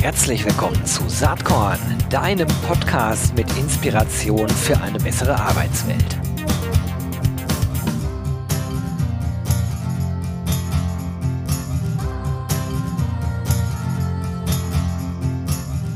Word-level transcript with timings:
Herzlich 0.00 0.44
willkommen 0.44 0.86
zu 0.86 1.08
Saatkorn, 1.08 1.78
deinem 2.08 2.46
Podcast 2.66 3.34
mit 3.34 3.46
Inspiration 3.58 4.48
für 4.48 4.80
eine 4.80 4.98
bessere 4.98 5.34
Arbeitswelt. 5.34 6.18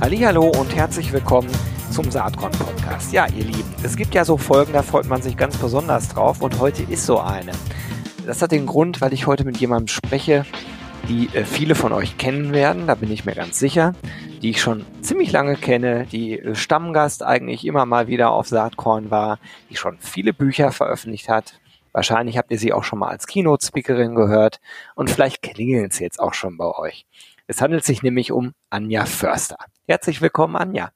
Hallo 0.01 0.49
und 0.49 0.75
herzlich 0.75 1.13
willkommen 1.13 1.51
zum 1.91 2.11
Saatkorn 2.11 2.53
Podcast. 2.53 3.13
Ja, 3.13 3.27
ihr 3.29 3.45
Lieben, 3.45 3.75
es 3.85 3.97
gibt 3.97 4.15
ja 4.15 4.25
so 4.25 4.37
Folgen, 4.37 4.73
da 4.73 4.83
freut 4.83 5.07
man 5.07 5.23
sich 5.23 5.37
ganz 5.37 5.57
besonders 5.57 6.09
drauf 6.09 6.43
und 6.43 6.59
heute 6.59 6.83
ist 6.83 7.07
so 7.07 7.21
eine. 7.21 7.53
Das 8.27 8.43
hat 8.43 8.51
den 8.51 8.67
Grund, 8.67 9.01
weil 9.01 9.13
ich 9.13 9.27
heute 9.27 9.45
mit 9.45 9.59
jemandem 9.59 9.89
spreche, 9.89 10.45
die 11.09 11.29
äh, 11.35 11.45
viele 11.45 11.75
von 11.75 11.93
euch 11.93 12.17
kennen 12.19 12.53
werden, 12.53 12.87
da 12.87 12.95
bin 12.95 13.11
ich 13.11 13.25
mir 13.25 13.35
ganz 13.35 13.59
sicher, 13.59 13.95
die 14.43 14.51
ich 14.51 14.61
schon 14.61 14.85
ziemlich 15.01 15.33
lange 15.33 15.57
kenne, 15.57 16.07
die 16.11 16.39
äh, 16.39 16.55
Stammgast 16.55 17.23
eigentlich 17.23 17.67
immer 17.67 17.87
mal 17.87 18.07
wieder 18.09 18.31
auf 18.31 18.49
Saatkorn 18.49 19.11
war, 19.11 19.39
die 19.71 19.77
schon 19.77 19.99
viele 19.99 20.33
Bücher 20.33 20.73
veröffentlicht 20.73 21.29
hat. 21.29 21.61
Wahrscheinlich 21.93 22.39
habt 22.39 22.51
ihr 22.51 22.59
sie 22.59 22.73
auch 22.73 22.85
schon 22.85 22.99
mal 22.99 23.09
als 23.09 23.27
Keynote-Speakerin 23.27 24.15
gehört 24.15 24.61
und 24.95 25.11
vielleicht 25.11 25.43
klingeln 25.43 25.91
sie 25.91 26.05
jetzt 26.05 26.19
auch 26.19 26.35
schon 26.35 26.57
bei 26.57 26.71
euch. 26.77 27.07
Es 27.47 27.61
handelt 27.61 27.85
sich 27.85 28.03
nämlich 28.03 28.33
um 28.33 28.53
Anja 28.71 29.05
Förster. 29.05 29.59
Herzlich 29.87 30.21
willkommen, 30.21 30.57
Anja. 30.57 30.91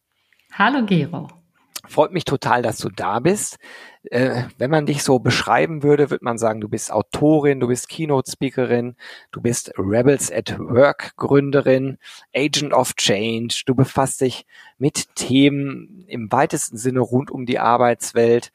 Hallo, 0.53 0.85
Gero. 0.85 1.38
Freut 1.87 2.13
mich 2.13 2.25
total, 2.25 2.63
dass 2.63 2.79
du 2.79 2.89
da 2.89 3.21
bist. 3.21 3.59
Äh, 4.05 4.45
wenn 4.59 4.71
man 4.71 4.87
dich 4.87 5.03
so 5.03 5.19
beschreiben 5.19 5.83
würde, 5.83 6.11
würde 6.11 6.25
man 6.25 6.39
sagen, 6.39 6.61
du 6.61 6.69
bist 6.69 6.93
Autorin, 6.93 7.61
du 7.61 7.69
bist 7.69 7.89
Keynote-Speakerin, 7.89 8.97
du 9.31 9.41
bist 9.41 9.73
Rebels 9.79 10.33
at 10.33 10.59
Work 10.59 11.17
Gründerin, 11.17 11.99
Agent 12.35 12.73
of 12.73 12.95
Change, 12.95 13.63
du 13.67 13.75
befasst 13.75 14.21
dich 14.21 14.47
mit 14.79 15.15
Themen 15.15 16.05
im 16.09 16.33
weitesten 16.33 16.77
Sinne 16.77 17.01
rund 17.01 17.31
um 17.31 17.47
die 17.47 17.59
Arbeitswelt, 17.59 18.53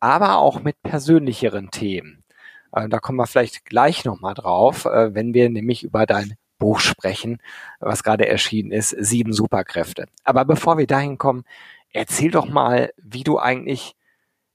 aber 0.00 0.38
auch 0.38 0.62
mit 0.62 0.82
persönlicheren 0.82 1.70
Themen. 1.70 2.24
Äh, 2.72 2.88
da 2.88 2.98
kommen 2.98 3.18
wir 3.18 3.26
vielleicht 3.26 3.64
gleich 3.64 4.04
nochmal 4.04 4.34
drauf, 4.34 4.84
äh, 4.84 5.14
wenn 5.14 5.34
wir 5.34 5.48
nämlich 5.50 5.82
über 5.82 6.06
dein 6.06 6.34
Buch 6.58 6.78
sprechen, 6.78 7.38
was 7.80 8.04
gerade 8.04 8.28
erschienen 8.28 8.70
ist, 8.70 8.90
Sieben 8.90 9.32
Superkräfte. 9.32 10.06
Aber 10.24 10.44
bevor 10.44 10.78
wir 10.78 10.86
dahin 10.86 11.18
kommen, 11.18 11.44
Erzähl 11.92 12.30
doch 12.30 12.48
mal, 12.48 12.90
wie 12.96 13.24
du 13.24 13.38
eigentlich 13.38 13.94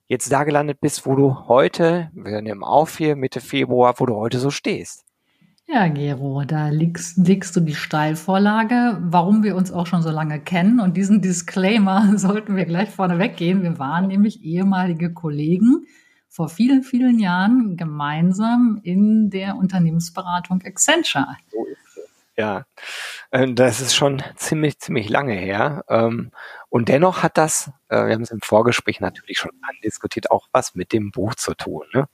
jetzt 0.08 0.32
da 0.32 0.44
gelandet 0.44 0.80
bist, 0.80 1.06
wo 1.06 1.16
du 1.16 1.48
heute, 1.48 2.10
wir 2.14 2.42
nehmen 2.42 2.64
auf 2.64 2.98
hier 2.98 3.16
Mitte 3.16 3.42
Februar, 3.42 3.96
wo 3.98 4.06
du 4.06 4.16
heute 4.16 4.40
so 4.40 4.52
stehst. 4.52 5.06
Ja, 5.68 5.88
Gero, 5.88 6.44
da 6.46 6.70
legst, 6.70 7.18
legst 7.18 7.56
du 7.56 7.60
die 7.60 7.74
Steilvorlage, 7.74 9.00
warum 9.02 9.42
wir 9.42 9.56
uns 9.56 9.72
auch 9.72 9.88
schon 9.88 10.04
so 10.04 10.12
lange 10.12 10.40
kennen. 10.40 10.80
Und 10.80 10.96
diesen 10.96 11.22
Disclaimer 11.22 12.14
sollten 12.18 12.56
wir 12.56 12.66
gleich 12.66 12.92
vorne 12.92 13.18
weggehen. 13.18 13.64
Wir 13.64 13.80
waren 13.80 14.08
nämlich 14.08 14.44
ehemalige 14.44 15.12
Kollegen 15.12 15.88
vor 16.30 16.50
vielen, 16.50 16.84
vielen 16.84 17.18
Jahren 17.18 17.78
gemeinsam 17.78 18.80
in 18.84 19.32
der 19.32 19.56
Unternehmensberatung 19.56 20.62
Accenture. 20.64 21.36
So 21.50 21.66
ist 21.66 21.98
es. 21.98 22.10
Ja, 22.38 22.66
äh, 23.32 23.52
das 23.52 23.82
ist 23.82 23.96
schon 23.96 24.22
ziemlich, 24.36 24.78
ziemlich 24.80 25.10
lange 25.10 25.34
her. 25.34 25.84
Und 26.76 26.90
dennoch 26.90 27.24
hat 27.24 27.38
das, 27.38 27.72
äh, 27.88 28.06
wir 28.06 28.14
haben 28.16 28.24
es 28.24 28.32
im 28.32 28.42
Vorgespräch 28.42 29.00
natürlich 29.00 29.38
schon 29.38 29.54
andiskutiert, 29.62 30.30
auch 30.30 30.50
was 30.52 30.76
mit 30.76 30.92
dem 30.92 31.10
Buch 31.10 31.34
zu 31.36 31.54
tun. 31.54 31.86
Ne? 31.94 32.10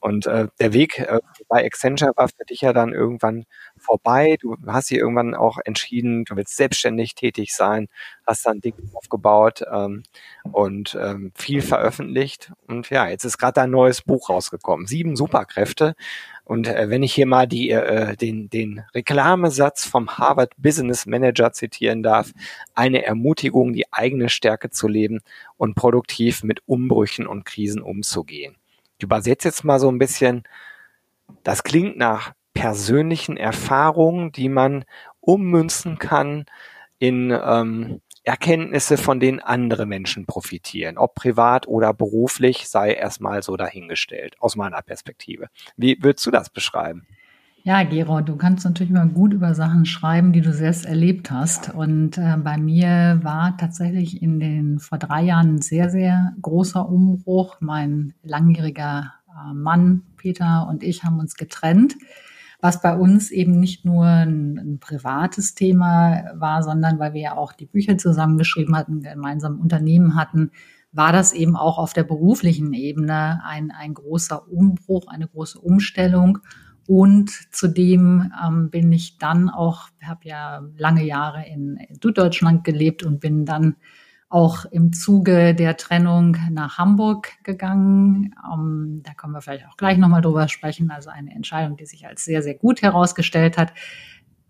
Und 0.00 0.26
äh, 0.26 0.48
der 0.58 0.72
Weg 0.72 0.98
äh, 0.98 1.20
bei 1.46 1.64
Accenture 1.64 2.10
war 2.16 2.26
für 2.26 2.44
dich 2.44 2.62
ja 2.62 2.72
dann 2.72 2.92
irgendwann 2.92 3.44
vorbei. 3.78 4.36
Du 4.40 4.56
hast 4.66 4.88
hier 4.88 4.98
irgendwann 4.98 5.36
auch 5.36 5.58
entschieden, 5.64 6.24
du 6.24 6.34
willst 6.34 6.56
selbstständig 6.56 7.14
tätig 7.14 7.54
sein, 7.54 7.86
hast 8.26 8.44
dann 8.46 8.60
Dinge 8.60 8.78
aufgebaut 8.94 9.62
ähm, 9.70 10.02
und 10.50 10.98
ähm, 11.00 11.30
viel 11.36 11.62
veröffentlicht. 11.62 12.50
Und 12.66 12.90
ja, 12.90 13.06
jetzt 13.06 13.22
ist 13.22 13.38
gerade 13.38 13.60
dein 13.60 13.70
neues 13.70 14.02
Buch 14.02 14.28
rausgekommen. 14.28 14.88
Sieben 14.88 15.14
Superkräfte. 15.14 15.94
Und 16.50 16.66
äh, 16.66 16.90
wenn 16.90 17.04
ich 17.04 17.14
hier 17.14 17.26
mal 17.26 17.46
die, 17.46 17.70
äh, 17.70 18.16
den, 18.16 18.50
den 18.50 18.82
Reklamesatz 18.92 19.84
vom 19.84 20.18
Harvard 20.18 20.52
Business 20.56 21.06
Manager 21.06 21.52
zitieren 21.52 22.02
darf, 22.02 22.32
eine 22.74 23.04
Ermutigung, 23.04 23.72
die 23.72 23.92
eigene 23.92 24.28
Stärke 24.28 24.68
zu 24.68 24.88
leben 24.88 25.20
und 25.58 25.76
produktiv 25.76 26.42
mit 26.42 26.60
Umbrüchen 26.66 27.28
und 27.28 27.44
Krisen 27.44 27.82
umzugehen. 27.82 28.56
Ich 28.98 29.04
übersetze 29.04 29.46
jetzt 29.46 29.62
mal 29.62 29.78
so 29.78 29.88
ein 29.88 30.00
bisschen, 30.00 30.42
das 31.44 31.62
klingt 31.62 31.96
nach 31.96 32.32
persönlichen 32.52 33.36
Erfahrungen, 33.36 34.32
die 34.32 34.48
man 34.48 34.84
ummünzen 35.20 36.00
kann 36.00 36.46
in 36.98 37.30
ähm, 37.30 38.00
Erkenntnisse, 38.30 38.96
von 38.96 39.18
denen 39.18 39.40
andere 39.40 39.86
Menschen 39.86 40.24
profitieren, 40.24 40.98
ob 40.98 41.16
privat 41.16 41.66
oder 41.66 41.92
beruflich, 41.92 42.68
sei 42.68 42.92
erstmal 42.92 43.42
so 43.42 43.56
dahingestellt, 43.56 44.36
aus 44.38 44.54
meiner 44.54 44.82
Perspektive. 44.82 45.48
Wie 45.76 46.00
würdest 46.00 46.24
du 46.26 46.30
das 46.30 46.48
beschreiben? 46.48 47.06
Ja, 47.64 47.82
Gero, 47.82 48.20
du 48.20 48.36
kannst 48.36 48.64
natürlich 48.64 48.92
mal 48.92 49.08
gut 49.08 49.32
über 49.32 49.54
Sachen 49.54 49.84
schreiben, 49.84 50.32
die 50.32 50.42
du 50.42 50.52
selbst 50.52 50.86
erlebt 50.86 51.32
hast. 51.32 51.74
Und 51.74 52.18
äh, 52.18 52.36
bei 52.36 52.56
mir 52.56 53.18
war 53.24 53.56
tatsächlich 53.58 54.22
in 54.22 54.38
den 54.38 54.78
vor 54.78 54.98
drei 54.98 55.22
Jahren 55.22 55.56
ein 55.56 55.60
sehr, 55.60 55.90
sehr 55.90 56.32
großer 56.40 56.88
Umbruch. 56.88 57.56
Mein 57.58 58.14
langjähriger 58.22 59.12
äh, 59.28 59.52
Mann 59.52 60.04
Peter 60.16 60.68
und 60.70 60.84
ich 60.84 61.02
haben 61.02 61.18
uns 61.18 61.34
getrennt 61.34 61.96
was 62.60 62.82
bei 62.82 62.94
uns 62.94 63.30
eben 63.30 63.58
nicht 63.58 63.84
nur 63.84 64.06
ein, 64.06 64.58
ein, 64.58 64.78
privates 64.80 65.54
Thema 65.54 66.24
war, 66.34 66.62
sondern 66.62 66.98
weil 66.98 67.14
wir 67.14 67.20
ja 67.20 67.36
auch 67.36 67.52
die 67.52 67.66
Bücher 67.66 67.96
zusammengeschrieben 67.96 68.76
hatten, 68.76 69.00
gemeinsam 69.00 69.60
Unternehmen 69.60 70.14
hatten, 70.14 70.50
war 70.92 71.12
das 71.12 71.32
eben 71.32 71.56
auch 71.56 71.78
auf 71.78 71.92
der 71.92 72.04
beruflichen 72.04 72.72
Ebene 72.72 73.40
ein, 73.44 73.70
ein 73.70 73.94
großer 73.94 74.48
Umbruch, 74.48 75.06
eine 75.06 75.28
große 75.28 75.58
Umstellung. 75.58 76.38
Und 76.86 77.30
zudem 77.52 78.32
ähm, 78.44 78.70
bin 78.70 78.90
ich 78.92 79.18
dann 79.18 79.48
auch, 79.48 79.88
habe 80.02 80.20
ja 80.24 80.62
lange 80.76 81.04
Jahre 81.04 81.46
in 81.46 81.78
Süddeutschland 82.02 82.64
gelebt 82.64 83.04
und 83.04 83.20
bin 83.20 83.44
dann 83.44 83.76
auch 84.30 84.64
im 84.66 84.92
Zuge 84.92 85.54
der 85.56 85.76
Trennung 85.76 86.36
nach 86.50 86.78
Hamburg 86.78 87.32
gegangen. 87.42 88.32
Um, 88.50 88.60
ähm, 88.60 89.02
da 89.02 89.12
können 89.12 89.32
wir 89.32 89.42
vielleicht 89.42 89.66
auch 89.66 89.76
gleich 89.76 89.98
nochmal 89.98 90.22
drüber 90.22 90.48
sprechen. 90.48 90.90
Also 90.90 91.10
eine 91.10 91.34
Entscheidung, 91.34 91.76
die 91.76 91.84
sich 91.84 92.06
als 92.06 92.24
sehr, 92.24 92.40
sehr 92.40 92.54
gut 92.54 92.80
herausgestellt 92.80 93.58
hat. 93.58 93.72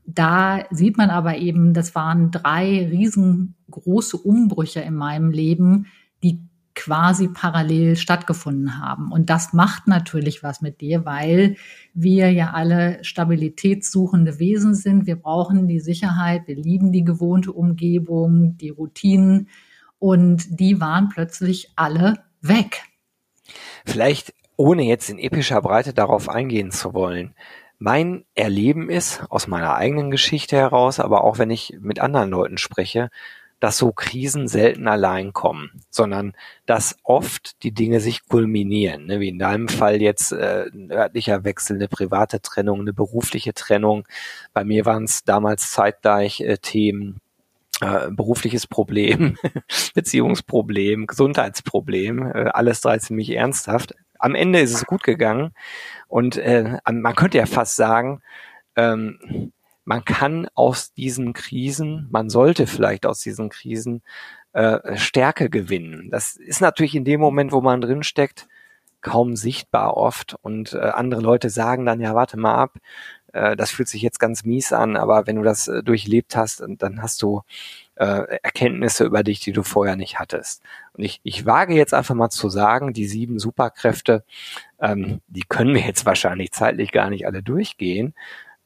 Da 0.05 0.65
sieht 0.71 0.99
man 0.99 1.09
aber 1.09 1.39
eben, 1.39 1.73
das 1.73 1.95
waren 1.95 2.31
drei 2.31 2.87
riesengroße 2.91 4.19
Umbrüche 4.19 4.81
in 4.81 4.95
meinem 4.95 5.31
Leben, 5.31 5.87
die 6.23 6.41
quasi 6.75 7.29
parallel 7.29 7.97
stattgefunden 7.97 8.79
haben. 8.79 9.11
Und 9.11 9.31
das 9.31 9.55
macht 9.55 9.87
natürlich 9.87 10.43
was 10.43 10.61
mit 10.61 10.83
dir, 10.83 11.07
weil 11.07 11.57
wir 11.95 12.31
ja 12.33 12.51
alle 12.53 13.03
stabilitätssuchende 13.03 14.39
Wesen 14.39 14.75
sind. 14.75 15.07
Wir 15.07 15.17
brauchen 15.17 15.69
die 15.69 15.81
Sicherheit, 15.81 16.47
wir 16.47 16.57
lieben 16.57 16.93
die 16.93 17.05
gewohnte 17.05 17.53
Umgebung, 17.53 18.59
die 18.59 18.71
Routinen 18.71 19.49
und 20.01 20.59
die 20.59 20.81
waren 20.81 21.09
plötzlich 21.09 21.71
alle 21.77 22.25
weg. 22.41 22.83
Vielleicht, 23.85 24.35
ohne 24.57 24.83
jetzt 24.83 25.09
in 25.09 25.19
epischer 25.19 25.63
Breite 25.63 25.95
darauf 25.95 26.29
eingehen 26.29 26.73
zu 26.73 26.93
wollen, 26.95 27.35
mein 27.79 28.25
Erleben 28.35 28.91
ist, 28.91 29.23
aus 29.31 29.47
meiner 29.47 29.75
eigenen 29.75 30.11
Geschichte 30.11 30.57
heraus, 30.57 31.01
aber 31.01 31.25
auch 31.25 31.39
wenn 31.39 31.51
ich 31.51 31.77
mit 31.81 32.01
anderen 32.01 32.31
Leuten 32.31 32.59
spreche, 32.59 33.11
dass 33.59 33.77
so 33.77 33.93
Krisen 33.93 34.49
selten 34.49 34.89
allein 34.89 35.33
kommen, 35.33 35.83
sondern 35.91 36.35
dass 36.67 36.97
oft 37.03 37.63
die 37.63 37.73
Dinge 37.73 38.01
sich 38.01 38.27
kulminieren, 38.27 39.07
ne? 39.07 39.21
wie 39.21 39.29
in 39.29 39.39
deinem 39.39 39.69
Fall 39.69 40.01
jetzt 40.01 40.33
äh, 40.33 40.67
ein 40.73 40.91
örtlicher 40.91 41.45
Wechsel, 41.45 41.77
eine 41.77 41.89
private 41.89 42.41
Trennung, 42.41 42.81
eine 42.81 42.95
berufliche 42.95 43.53
Trennung. 43.53 44.07
Bei 44.55 44.65
mir 44.65 44.87
waren 44.87 45.05
es 45.05 45.25
damals 45.25 45.71
zeitgleich 45.71 46.41
äh, 46.41 46.57
Themen 46.57 47.21
äh, 47.81 48.11
berufliches 48.11 48.67
Problem, 48.67 49.37
Beziehungsproblem, 49.95 51.07
Gesundheitsproblem, 51.07 52.27
äh, 52.27 52.51
alles 52.53 52.81
drei 52.81 52.99
ziemlich 52.99 53.31
ernsthaft. 53.31 53.95
Am 54.19 54.35
Ende 54.35 54.61
ist 54.61 54.75
es 54.75 54.87
gut 54.87 55.03
gegangen 55.03 55.53
und 56.09 56.37
äh, 56.37 56.79
man 56.91 57.15
könnte 57.17 57.39
ja 57.39 57.47
fast 57.47 57.77
sagen, 57.77 58.21
ähm, 58.77 59.53
man 59.85 60.05
kann 60.05 60.47
aus 60.55 60.93
diesen 60.93 61.33
Krisen, 61.33 62.07
man 62.11 62.29
sollte 62.29 62.67
vielleicht 62.67 63.07
aus 63.07 63.21
diesen 63.21 63.49
Krisen 63.49 64.03
äh, 64.53 64.97
Stärke 64.97 65.49
gewinnen. 65.49 66.11
Das 66.11 66.37
ist 66.37 66.61
natürlich 66.61 66.95
in 66.95 67.05
dem 67.05 67.21
Moment, 67.21 67.53
wo 67.53 67.61
man 67.61 67.81
drinsteckt, 67.81 68.47
kaum 69.01 69.35
sichtbar 69.35 69.97
oft 69.97 70.37
und 70.43 70.75
äh, 70.75 70.79
andere 70.79 71.23
Leute 71.23 71.49
sagen 71.51 71.87
dann, 71.87 72.01
ja, 72.01 72.15
warte 72.15 72.39
mal 72.39 72.55
ab, 72.55 72.75
äh, 73.33 73.57
das 73.57 73.71
fühlt 73.71 73.89
sich 73.89 74.03
jetzt 74.03 74.21
ganz 74.21 74.45
mies 74.45 74.73
an, 74.73 74.97
aber 74.97 75.27
wenn 75.27 75.37
du 75.37 75.43
das 75.43 75.69
äh, 75.69 75.83
durchlebt 75.83 76.37
hast, 76.37 76.63
dann 76.79 77.03
hast 77.03 77.23
du 77.23 77.43
äh, 77.97 78.39
Erkenntnisse 78.43 79.05
über 79.05 79.23
dich, 79.23 79.41
die 79.41 79.53
du 79.53 79.63
vorher 79.63 79.97
nicht 79.97 80.19
hattest. 80.19 80.63
Und 80.95 81.05
ich, 81.05 81.21
ich 81.23 81.47
wage 81.47 81.75
jetzt 81.75 81.95
einfach 81.95 82.15
mal 82.15 82.31
zu 82.31 82.49
sagen, 82.49 82.93
die 82.93 83.07
sieben 83.07 83.39
Superkräfte, 83.39 84.25
ähm, 84.81 85.21
die 85.29 85.45
können 85.49 85.75
wir 85.75 85.83
jetzt 85.83 86.07
wahrscheinlich 86.07 86.53
zeitlich 86.53 86.93
gar 86.93 87.11
nicht 87.11 87.27
alle 87.27 87.43
durchgehen. 87.43 88.15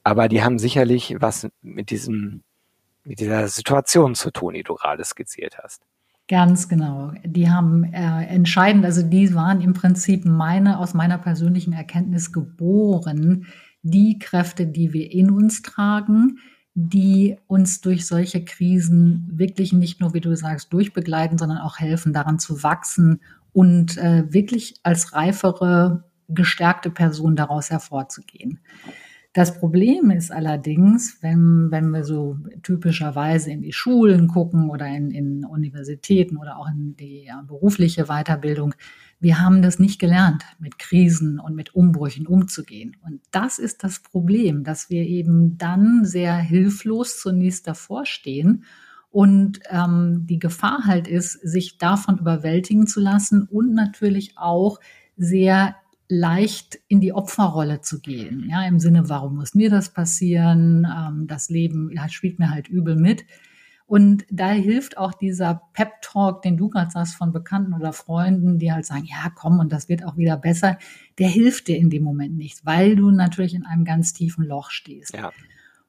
aber 0.05 0.29
die 0.29 0.43
haben 0.45 0.59
sicherlich 0.59 1.17
was 1.19 1.49
mit 1.63 1.91
diesem, 1.91 2.43
mit 3.05 3.21
dieser 3.21 3.49
Situation 3.49 4.15
zu 4.15 4.31
tun, 4.31 4.55
die 4.55 4.63
du 4.63 4.75
gerade 4.75 5.05
skizziert 5.05 5.59
hast. 5.63 5.83
Ganz 6.29 6.69
genau. 6.71 7.13
Die 7.23 7.51
haben 7.51 7.85
äh, 7.93 8.25
entscheidend, 8.27 8.85
also 8.87 9.03
die 9.03 9.35
waren 9.35 9.61
im 9.61 9.75
Prinzip 9.75 10.25
meine, 10.25 10.79
aus 10.79 10.95
meiner 10.95 11.19
persönlichen 11.19 11.75
Erkenntnis 11.75 12.33
geboren, 12.33 13.47
die 13.85 14.19
Kräfte, 14.19 14.67
die 14.67 14.93
wir 14.93 15.13
in 15.13 15.31
uns 15.31 15.63
tragen, 15.63 16.39
die 16.75 17.37
uns 17.47 17.81
durch 17.81 18.07
solche 18.07 18.45
Krisen 18.45 19.31
wirklich 19.31 19.73
nicht 19.73 20.01
nur, 20.01 20.13
wie 20.13 20.21
du 20.21 20.35
sagst, 20.35 20.73
durchbegleiten, 20.73 21.39
sondern 21.39 21.59
auch 21.59 21.79
helfen, 21.79 22.13
daran 22.13 22.41
zu 22.41 22.65
wachsen 22.65 23.21
und 23.53 23.97
äh, 23.99 24.25
wirklich 24.33 24.75
als 24.83 25.13
reifere, 25.13 26.05
gestärkte 26.29 26.91
Person 26.91 27.37
daraus 27.37 27.71
hervorzugehen. 27.71 28.59
Das 29.35 29.59
Problem 29.59 30.11
ist 30.11 30.33
allerdings, 30.33 31.19
wenn, 31.21 31.71
wenn 31.71 31.91
wir 31.91 32.05
so 32.05 32.39
typischerweise 32.63 33.51
in 33.51 33.63
die 33.63 33.73
Schulen 33.73 34.29
gucken 34.29 34.71
oder 34.71 34.87
in, 34.87 35.11
in 35.11 35.45
Universitäten 35.45 36.37
oder 36.37 36.57
auch 36.57 36.69
in 36.69 36.97
die 36.97 37.25
ja, 37.25 37.43
berufliche 37.43 38.05
Weiterbildung, 38.05 38.75
wir 39.21 39.41
haben 39.41 39.63
das 39.63 39.79
nicht 39.79 39.99
gelernt, 39.99 40.45
mit 40.59 40.79
Krisen 40.79 41.39
und 41.39 41.55
mit 41.55 41.75
Umbrüchen 41.75 42.27
umzugehen. 42.27 42.97
Und 43.05 43.21
das 43.31 43.59
ist 43.59 43.85
das 43.85 44.01
Problem, 44.01 44.65
dass 44.65 44.91
wir 44.91 45.05
eben 45.05 45.57
dann 45.59 46.05
sehr 46.05 46.37
hilflos 46.37 47.21
zunächst 47.21 47.67
davor 47.67 48.07
stehen 48.07 48.65
und 49.15 49.61
ähm, 49.71 50.27
die 50.27 50.41
Gefahr 50.41 50.87
halt 50.87 51.07
ist, 51.07 51.35
sich 51.35 51.79
davon 51.79 52.19
überwältigen 52.19 52.89
zu 52.89 53.01
lassen 53.01 53.45
und 53.45 53.73
natürlich 53.73 54.37
auch 54.37 54.81
sehr 55.17 55.77
leicht 56.09 56.81
in 56.89 57.01
die 57.01 57.13
Opferrolle 57.13 57.81
zu 57.81 58.01
gehen. 58.01 58.49
Ja, 58.51 58.67
im 58.67 58.81
Sinne, 58.81 59.09
warum 59.09 59.37
muss 59.37 59.55
mir 59.55 59.71
das 59.71 59.91
passieren? 59.91 60.85
Ähm, 60.85 61.27
das 61.29 61.49
Leben 61.49 61.91
ja, 61.95 62.09
spielt 62.09 62.41
mir 62.41 62.51
halt 62.51 62.69
übel 62.69 62.97
mit. 62.97 63.25
Und 63.95 64.27
da 64.29 64.49
hilft 64.49 64.99
auch 64.99 65.15
dieser 65.15 65.63
Pep-Talk, 65.73 66.43
den 66.43 66.57
du 66.57 66.69
gerade 66.69 66.91
sagst 66.91 67.15
von 67.15 67.31
Bekannten 67.31 67.75
oder 67.75 67.93
Freunden, 67.93 68.59
die 68.59 68.73
halt 68.73 68.85
sagen, 68.85 69.05
ja, 69.05 69.31
komm, 69.33 69.61
und 69.61 69.71
das 69.71 69.89
wird 69.89 70.05
auch 70.05 70.17
wieder 70.17 70.37
besser. 70.37 70.79
Der 71.21 71.29
hilft 71.29 71.69
dir 71.69 71.77
in 71.77 71.91
dem 71.91 72.03
Moment 72.03 72.37
nicht, 72.37 72.67
weil 72.67 72.97
du 72.97 73.13
natürlich 73.13 73.55
in 73.55 73.65
einem 73.65 73.85
ganz 73.85 74.13
tiefen 74.13 74.47
Loch 74.47 74.71
stehst. 74.73 75.15
Ja. 75.15 75.31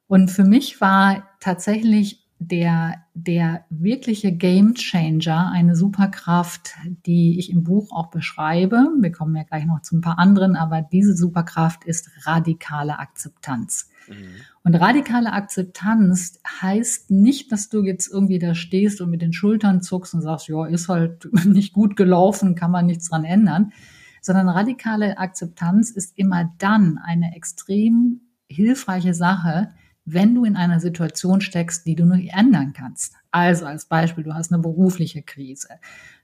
Und 0.06 0.30
für 0.30 0.44
mich 0.44 0.80
war 0.80 1.28
tatsächlich 1.40 2.25
der, 2.38 2.96
der 3.14 3.64
wirkliche 3.70 4.30
Game 4.32 4.74
Changer, 4.74 5.50
eine 5.52 5.74
Superkraft, 5.74 6.74
die 7.06 7.38
ich 7.38 7.50
im 7.50 7.64
Buch 7.64 7.90
auch 7.92 8.08
beschreibe. 8.08 8.88
Wir 9.00 9.10
kommen 9.10 9.34
ja 9.36 9.42
gleich 9.44 9.64
noch 9.64 9.80
zu 9.82 9.96
ein 9.96 10.02
paar 10.02 10.18
anderen, 10.18 10.54
aber 10.54 10.82
diese 10.82 11.16
Superkraft 11.16 11.84
ist 11.84 12.10
radikale 12.26 12.98
Akzeptanz. 12.98 13.88
Mhm. 14.08 14.14
Und 14.62 14.74
radikale 14.74 15.32
Akzeptanz 15.32 16.40
heißt 16.60 17.10
nicht, 17.10 17.52
dass 17.52 17.70
du 17.70 17.82
jetzt 17.82 18.12
irgendwie 18.12 18.38
da 18.38 18.54
stehst 18.54 19.00
und 19.00 19.10
mit 19.10 19.22
den 19.22 19.32
Schultern 19.32 19.80
zuckst 19.80 20.14
und 20.14 20.20
sagst, 20.20 20.48
ja, 20.48 20.66
ist 20.66 20.88
halt 20.88 21.28
nicht 21.46 21.72
gut 21.72 21.96
gelaufen, 21.96 22.54
kann 22.54 22.70
man 22.70 22.86
nichts 22.86 23.08
dran 23.08 23.24
ändern, 23.24 23.72
sondern 24.20 24.48
radikale 24.48 25.18
Akzeptanz 25.18 25.90
ist 25.90 26.18
immer 26.18 26.52
dann 26.58 26.98
eine 26.98 27.34
extrem 27.34 28.20
hilfreiche 28.48 29.14
Sache, 29.14 29.70
wenn 30.06 30.34
du 30.34 30.44
in 30.44 30.56
einer 30.56 30.80
Situation 30.80 31.40
steckst, 31.40 31.84
die 31.84 31.96
du 31.96 32.04
nicht 32.06 32.32
ändern 32.32 32.72
kannst. 32.72 33.14
Also 33.32 33.66
als 33.66 33.86
Beispiel, 33.86 34.24
du 34.24 34.34
hast 34.34 34.52
eine 34.52 34.62
berufliche 34.62 35.22
Krise. 35.22 35.68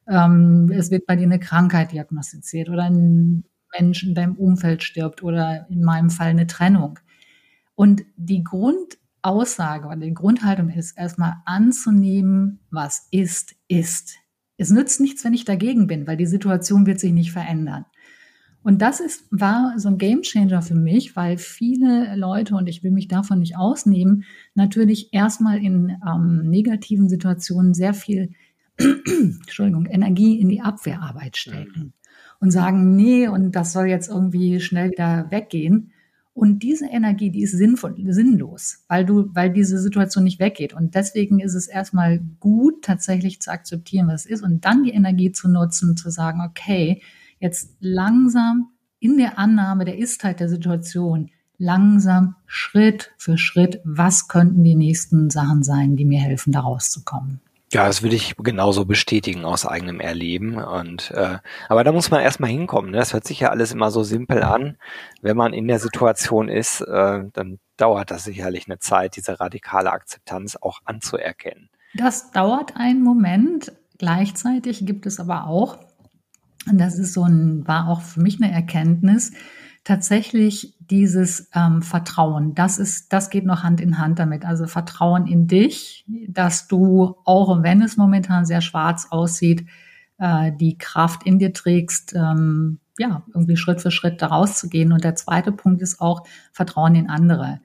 Ähm, 0.09 0.71
es 0.73 0.91
wird 0.91 1.05
bei 1.07 1.17
dir 1.17 1.25
eine 1.25 1.41
Krankheit 1.41 1.93
diagnostiziert 1.93 2.69
oder 2.69 2.85
ein 2.85 3.45
Mensch 3.79 4.05
in 4.05 4.15
deinem 4.15 4.37
Umfeld 4.37 4.85
stirbt 4.85 5.23
oder 5.23 5.67
in 5.69 5.83
meinem 5.83 6.11
Fall 6.11 6.29
eine 6.29 6.47
Trennung. 6.47 7.01
Und 7.75 8.03
die 8.17 8.45
Grundaussage 8.45 9.87
oder 9.87 9.97
die 9.97 10.15
Grundhaltung 10.15 10.69
ist 10.69 10.97
erstmal 10.97 11.37
anzunehmen, 11.45 12.61
was 12.71 13.09
ist, 13.11 13.57
ist. 13.67 14.17
Es 14.59 14.71
nützt 14.71 15.01
nichts, 15.01 15.25
wenn 15.25 15.35
ich 15.35 15.45
dagegen 15.45 15.89
bin, 15.89 16.07
weil 16.07 16.17
die 16.17 16.27
Situation 16.27 16.87
wird 16.87 17.01
sich 17.01 17.13
nicht 17.13 17.33
verändern. 17.33 17.85
Und 18.63 18.81
das 18.81 19.01
ist, 19.01 19.25
war 19.31 19.75
so 19.77 19.89
ein 19.89 19.99
Gamechanger 19.99 20.63
für 20.63 20.75
mich, 20.75 21.17
weil 21.17 21.37
viele 21.37 22.15
Leute, 22.17 22.55
und 22.55 22.69
ich 22.69 22.83
will 22.85 22.93
mich 22.93 23.09
davon 23.09 23.41
nicht 23.41 23.57
ausnehmen, 23.57 24.25
natürlich 24.55 25.13
erstmal 25.13 25.59
in 25.59 25.97
ähm, 26.07 26.49
negativen 26.49 27.09
Situationen 27.09 27.75
sehr 27.75 27.93
viel 27.93 28.31
Entschuldigung, 28.79 29.87
Energie 29.87 30.41
in 30.41 30.49
die 30.49 30.61
Abwehrarbeit 30.61 31.37
stecken 31.37 31.93
und 32.41 32.51
sagen, 32.51 32.97
nee, 32.97 33.29
und 33.29 33.53
das 33.53 33.73
soll 33.73 33.87
jetzt 33.87 34.09
irgendwie 34.09 34.61
schnell 34.61 34.91
wieder 34.91 35.31
weggehen. 35.31 35.93
Und 36.35 36.63
diese 36.63 36.87
Energie, 36.87 37.31
die 37.31 37.43
ist 37.43 37.53
sinnvoll, 37.53 37.95
sinnlos, 38.09 38.85
weil 38.89 39.05
du, 39.05 39.29
weil 39.35 39.53
diese 39.53 39.79
Situation 39.79 40.25
nicht 40.25 40.41
weggeht. 40.41 40.73
Und 40.73 40.95
deswegen 40.95 41.41
ist 41.41 41.55
es 41.55 41.69
erstmal 41.69 42.21
gut, 42.41 42.83
tatsächlich 42.83 43.43
zu 43.43 43.53
akzeptieren, 43.53 44.09
was 44.09 44.25
es 44.25 44.31
ist 44.31 44.43
und 44.43 44.65
dann 44.65 44.83
die 44.83 44.93
Energie 44.93 45.33
zu 45.33 45.49
nutzen, 45.49 45.97
zu 45.97 46.11
sagen, 46.11 46.41
okay, 46.41 47.03
jetzt 47.43 47.77
langsam 47.81 48.69
in 49.01 49.19
der 49.19 49.39
Annahme 49.39 49.85
der 49.85 49.99
Istheit 49.99 50.41
der 50.41 50.49
Situation, 50.49 51.31
langsam 51.59 52.37
Schritt 52.47 53.13
für 53.19 53.37
Schritt, 53.37 53.81
was 53.85 54.29
könnten 54.29 54.65
die 54.65 54.77
nächsten 54.77 55.29
Sachen 55.29 55.63
sein, 55.63 55.97
die 55.97 56.05
mir 56.05 56.21
helfen, 56.21 56.53
da 56.53 56.61
rauszukommen. 56.61 57.41
Ja, 57.73 57.87
das 57.87 58.03
würde 58.03 58.17
ich 58.17 58.37
genauso 58.37 58.85
bestätigen 58.85 59.47
aus 59.47 59.65
eigenem 59.65 59.99
Erleben. 59.99 60.57
Und 60.57 61.11
äh, 61.13 61.39
aber 61.69 61.85
da 61.85 61.93
muss 61.93 62.11
man 62.11 62.21
erstmal 62.21 62.51
hinkommen. 62.51 62.91
Ne? 62.91 62.99
Das 62.99 63.15
hört 63.15 63.27
sich 63.27 63.41
ja 63.41 63.49
alles 63.49 63.73
immer 63.73 63.91
so 63.91 64.03
simpel 64.03 64.43
an. 64.43 64.77
Wenn 65.23 65.39
man 65.39 65.55
in 65.55 65.69
der 65.69 65.79
Situation 65.79 66.49
ist, 66.49 66.83
äh, 66.83 67.25
dann 67.33 67.59
dauert 67.79 68.11
das 68.11 68.25
sicherlich 68.25 68.67
eine 68.69 68.79
Zeit, 68.79 69.17
diese 69.17 69.41
radikale 69.41 69.91
Akzeptanz 69.91 70.57
auch 70.61 70.81
anzuerkennen. 70.85 71.71
Das 71.95 72.31
dauert 72.31 72.77
einen 72.77 73.03
Moment. 73.03 73.73
Gleichzeitig 73.97 74.85
gibt 74.85 75.07
es 75.07 75.19
aber 75.19 75.47
auch 75.47 75.79
und 76.69 76.79
das 76.79 76.99
ist 76.99 77.13
so 77.13 77.25
ein, 77.25 77.67
war 77.67 77.89
auch 77.89 78.03
für 78.03 78.21
mich 78.21 78.43
eine 78.43 78.53
Erkenntnis, 78.53 79.33
tatsächlich 79.85 80.77
dieses 80.79 81.49
ähm, 81.55 81.83
Vertrauen, 81.83 82.55
das 82.55 82.79
ist, 82.79 83.13
das 83.13 83.31
geht 83.31 83.45
noch 83.45 83.63
Hand 83.63 83.81
in 83.81 83.99
Hand 83.99 84.19
damit. 84.19 84.45
Also 84.45 84.67
Vertrauen 84.67 85.27
in 85.27 85.47
dich, 85.47 86.05
dass 86.29 86.69
du, 86.69 87.17
auch 87.25 87.63
wenn 87.63 87.83
es 87.83 87.97
momentan 87.97 88.45
sehr 88.45 88.61
schwarz 88.61 89.09
aussieht, 89.11 89.67
äh, 90.19 90.53
die 90.53 90.79
Kraft 90.79 91.25
in 91.25 91.39
dir 91.39 91.53
trägst, 91.53 92.15
ähm, 92.15 92.79
ja, 92.99 93.23
irgendwie 93.35 93.57
Schritt 93.57 93.81
für 93.81 93.91
Schritt 93.91 94.23
da 94.23 94.29
rauszugehen. 94.29 94.93
Und 94.93 95.03
der 95.03 95.17
zweite 95.17 95.51
Punkt 95.51 95.83
ist 95.83 96.01
auch 96.01 96.25
Vertrauen 96.53 96.95
in 96.95 97.09
andere. 97.09 97.61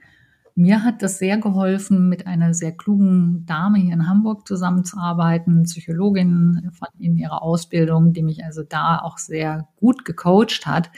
Mir 0.59 0.83
hat 0.83 1.03
das 1.03 1.19
sehr 1.19 1.37
geholfen, 1.37 2.09
mit 2.09 2.25
einer 2.25 2.55
sehr 2.55 2.71
klugen 2.71 3.45
Dame 3.45 3.77
hier 3.77 3.93
in 3.93 4.07
Hamburg 4.07 4.47
zusammenzuarbeiten, 4.47 5.61
Psychologin 5.65 6.71
von 6.73 6.87
in 6.97 7.15
ihrer 7.15 7.43
Ausbildung, 7.43 8.11
die 8.11 8.23
mich 8.23 8.43
also 8.43 8.63
da 8.63 8.97
auch 8.97 9.19
sehr 9.19 9.67
gut 9.75 10.03
gecoacht 10.03 10.65
hat. 10.65 10.89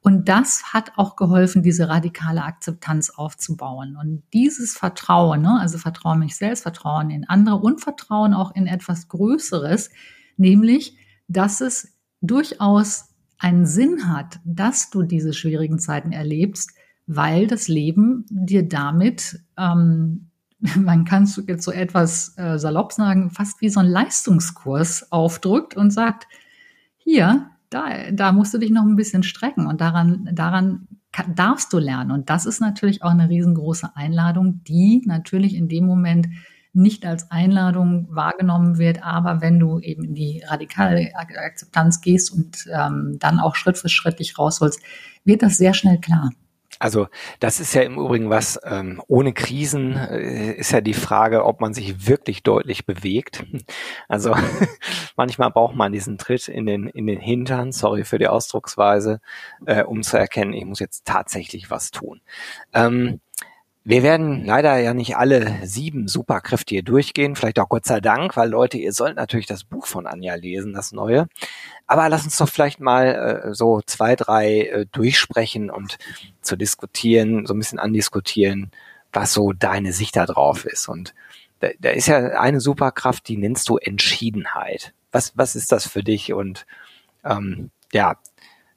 Und 0.00 0.30
das 0.30 0.72
hat 0.72 0.92
auch 0.96 1.16
geholfen, 1.16 1.62
diese 1.62 1.90
radikale 1.90 2.42
Akzeptanz 2.42 3.10
aufzubauen. 3.10 3.98
Und 4.00 4.22
dieses 4.32 4.78
Vertrauen, 4.78 5.42
ne, 5.42 5.58
also 5.60 5.76
Vertrauen 5.76 6.14
in 6.14 6.24
mich 6.24 6.36
selbst, 6.36 6.62
Vertrauen 6.62 7.10
in 7.10 7.28
andere 7.28 7.56
und 7.56 7.82
Vertrauen 7.82 8.32
auch 8.32 8.54
in 8.54 8.66
etwas 8.66 9.08
Größeres, 9.08 9.90
nämlich, 10.38 10.96
dass 11.28 11.60
es 11.60 11.98
durchaus 12.22 13.10
einen 13.36 13.66
Sinn 13.66 14.08
hat, 14.08 14.40
dass 14.46 14.88
du 14.88 15.02
diese 15.02 15.34
schwierigen 15.34 15.78
Zeiten 15.78 16.12
erlebst, 16.12 16.70
weil 17.16 17.46
das 17.46 17.68
Leben 17.68 18.24
dir 18.30 18.68
damit, 18.68 19.40
ähm, 19.58 20.28
man 20.76 21.04
kann 21.04 21.24
es 21.24 21.42
jetzt 21.46 21.64
so 21.64 21.72
etwas 21.72 22.36
äh, 22.36 22.58
salopp 22.58 22.92
sagen, 22.92 23.30
fast 23.30 23.60
wie 23.60 23.68
so 23.68 23.80
ein 23.80 23.86
Leistungskurs 23.86 25.10
aufdrückt 25.10 25.76
und 25.76 25.90
sagt, 25.92 26.26
hier, 26.96 27.50
da, 27.70 28.10
da 28.12 28.32
musst 28.32 28.54
du 28.54 28.58
dich 28.58 28.70
noch 28.70 28.82
ein 28.82 28.96
bisschen 28.96 29.22
strecken 29.22 29.66
und 29.66 29.80
daran, 29.80 30.28
daran 30.32 30.86
darfst 31.34 31.72
du 31.72 31.78
lernen. 31.78 32.10
Und 32.10 32.30
das 32.30 32.46
ist 32.46 32.60
natürlich 32.60 33.02
auch 33.02 33.10
eine 33.10 33.28
riesengroße 33.28 33.96
Einladung, 33.96 34.62
die 34.64 35.02
natürlich 35.06 35.54
in 35.54 35.68
dem 35.68 35.86
Moment 35.86 36.28
nicht 36.74 37.04
als 37.04 37.30
Einladung 37.30 38.06
wahrgenommen 38.10 38.78
wird, 38.78 39.02
aber 39.02 39.42
wenn 39.42 39.58
du 39.58 39.78
eben 39.80 40.04
in 40.04 40.14
die 40.14 40.42
radikale 40.46 41.14
Akzeptanz 41.14 42.00
gehst 42.00 42.32
und 42.32 42.66
ähm, 42.72 43.16
dann 43.18 43.40
auch 43.40 43.56
Schritt 43.56 43.76
für 43.76 43.90
Schritt 43.90 44.20
dich 44.20 44.38
rausholst, 44.38 44.80
wird 45.24 45.42
das 45.42 45.58
sehr 45.58 45.74
schnell 45.74 45.98
klar. 45.98 46.30
Also 46.82 47.06
das 47.38 47.60
ist 47.60 47.74
ja 47.74 47.82
im 47.82 47.96
Übrigen 47.96 48.28
was, 48.28 48.58
ähm, 48.64 49.00
ohne 49.06 49.32
Krisen 49.32 49.94
äh, 49.94 50.50
ist 50.54 50.72
ja 50.72 50.80
die 50.80 50.94
Frage, 50.94 51.44
ob 51.44 51.60
man 51.60 51.74
sich 51.74 52.08
wirklich 52.08 52.42
deutlich 52.42 52.86
bewegt. 52.86 53.44
Also 54.08 54.34
manchmal 55.16 55.52
braucht 55.52 55.76
man 55.76 55.92
diesen 55.92 56.18
Tritt 56.18 56.48
in 56.48 56.66
den, 56.66 56.88
in 56.88 57.06
den 57.06 57.20
Hintern, 57.20 57.70
sorry 57.70 58.02
für 58.02 58.18
die 58.18 58.26
Ausdrucksweise, 58.26 59.20
äh, 59.64 59.84
um 59.84 60.02
zu 60.02 60.16
erkennen, 60.16 60.54
ich 60.54 60.64
muss 60.64 60.80
jetzt 60.80 61.04
tatsächlich 61.04 61.70
was 61.70 61.92
tun. 61.92 62.20
Ähm, 62.74 63.20
Wir 63.84 64.04
werden 64.04 64.44
leider 64.44 64.78
ja 64.78 64.94
nicht 64.94 65.16
alle 65.16 65.58
sieben 65.64 66.06
Superkräfte 66.06 66.76
hier 66.76 66.84
durchgehen, 66.84 67.34
vielleicht 67.34 67.58
auch 67.58 67.68
Gott 67.68 67.84
sei 67.84 68.00
Dank, 68.00 68.36
weil 68.36 68.48
Leute, 68.48 68.78
ihr 68.78 68.92
sollt 68.92 69.16
natürlich 69.16 69.46
das 69.46 69.64
Buch 69.64 69.86
von 69.86 70.06
Anja 70.06 70.36
lesen, 70.36 70.72
das 70.72 70.92
neue. 70.92 71.26
Aber 71.88 72.08
lass 72.08 72.22
uns 72.22 72.36
doch 72.36 72.48
vielleicht 72.48 72.78
mal 72.78 73.42
äh, 73.44 73.54
so 73.54 73.80
zwei, 73.84 74.14
drei 74.14 74.60
äh, 74.66 74.86
durchsprechen 74.92 75.68
und 75.68 75.98
zu 76.42 76.54
diskutieren, 76.56 77.44
so 77.44 77.54
ein 77.54 77.58
bisschen 77.58 77.80
andiskutieren, 77.80 78.70
was 79.12 79.32
so 79.32 79.52
deine 79.52 79.92
Sicht 79.92 80.14
da 80.14 80.26
drauf 80.26 80.64
ist. 80.64 80.88
Und 80.88 81.12
da, 81.58 81.68
da 81.80 81.90
ist 81.90 82.06
ja 82.06 82.18
eine 82.40 82.60
Superkraft, 82.60 83.26
die 83.26 83.36
nennst 83.36 83.68
du 83.68 83.78
Entschiedenheit. 83.78 84.94
Was, 85.10 85.36
was 85.36 85.56
ist 85.56 85.72
das 85.72 85.88
für 85.88 86.04
dich? 86.04 86.32
Und 86.32 86.66
ähm, 87.24 87.70
ja, 87.92 88.16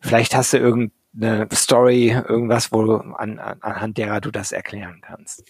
vielleicht 0.01 0.35
hast 0.35 0.53
du 0.53 0.57
irgendeine 1.15 1.55
Story, 1.55 2.10
irgendwas, 2.10 2.72
wo 2.72 2.84
du 2.84 2.95
an, 2.95 3.39
an, 3.39 3.57
anhand 3.62 3.98
derer 3.98 4.22
du 4.22 4.31
das 4.31 4.51
erklären 4.51 5.01
kannst. 5.01 5.43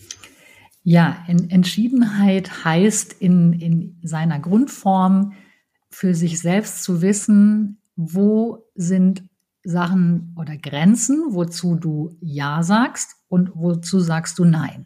Ja, 0.83 1.23
Entschiedenheit 1.27 2.63
heißt 2.63 3.13
in, 3.13 3.53
in 3.53 3.99
seiner 4.03 4.39
Grundform 4.39 5.33
für 5.89 6.13
sich 6.13 6.39
selbst 6.39 6.83
zu 6.83 7.01
wissen, 7.01 7.81
wo 7.95 8.69
sind 8.75 9.23
Sachen 9.63 10.35
oder 10.37 10.57
Grenzen, 10.57 11.33
wozu 11.33 11.75
du 11.75 12.15
Ja 12.21 12.61
sagst 12.61 13.15
und 13.29 13.51
wozu 13.55 13.99
sagst 13.99 14.37
du 14.37 14.45
Nein. 14.45 14.85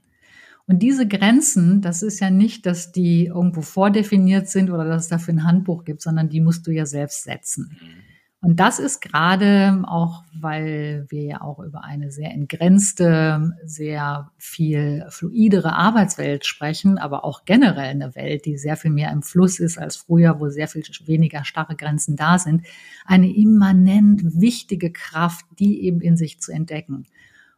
Und 0.67 0.83
diese 0.83 1.07
Grenzen, 1.07 1.81
das 1.81 2.03
ist 2.03 2.19
ja 2.19 2.29
nicht, 2.29 2.65
dass 2.65 2.91
die 2.91 3.25
irgendwo 3.25 3.62
vordefiniert 3.62 4.48
sind 4.48 4.69
oder 4.69 4.86
dass 4.86 5.03
es 5.03 5.09
dafür 5.09 5.33
ein 5.33 5.43
Handbuch 5.43 5.83
gibt, 5.83 6.01
sondern 6.01 6.29
die 6.29 6.41
musst 6.41 6.65
du 6.67 6.71
ja 6.71 6.86
selbst 6.86 7.24
setzen. 7.24 7.77
Und 8.41 8.62
das 8.62 8.79
ist 8.79 9.01
gerade 9.01 9.84
auch, 9.86 10.24
weil 10.34 11.05
wir 11.10 11.24
ja 11.24 11.41
auch 11.41 11.60
über 11.60 11.84
eine 11.84 12.10
sehr 12.10 12.31
entgrenzte, 12.31 13.51
sehr 13.65 14.31
viel 14.38 15.05
fluidere 15.10 15.74
Arbeitswelt 15.74 16.46
sprechen, 16.46 16.98
aber 16.98 17.25
auch 17.25 17.43
generell 17.43 17.89
eine 17.89 18.15
Welt, 18.15 18.46
die 18.46 18.58
sehr 18.58 18.77
viel 18.77 18.91
mehr 18.91 19.12
im 19.12 19.24
Fluss 19.24 19.60
ist 19.60 19.77
als 19.77 19.98
früher, 19.98 20.39
wo 20.39 20.48
sehr 20.48 20.69
viel 20.69 20.84
weniger 21.05 21.43
starre 21.43 21.75
Grenzen 21.75 22.15
da 22.15 22.39
sind, 22.39 22.65
eine 23.05 23.29
immanent 23.29 24.22
wichtige 24.39 24.93
Kraft, 24.93 25.46
die 25.60 25.84
eben 25.84 26.00
in 26.00 26.15
sich 26.15 26.39
zu 26.39 26.53
entdecken. 26.53 27.08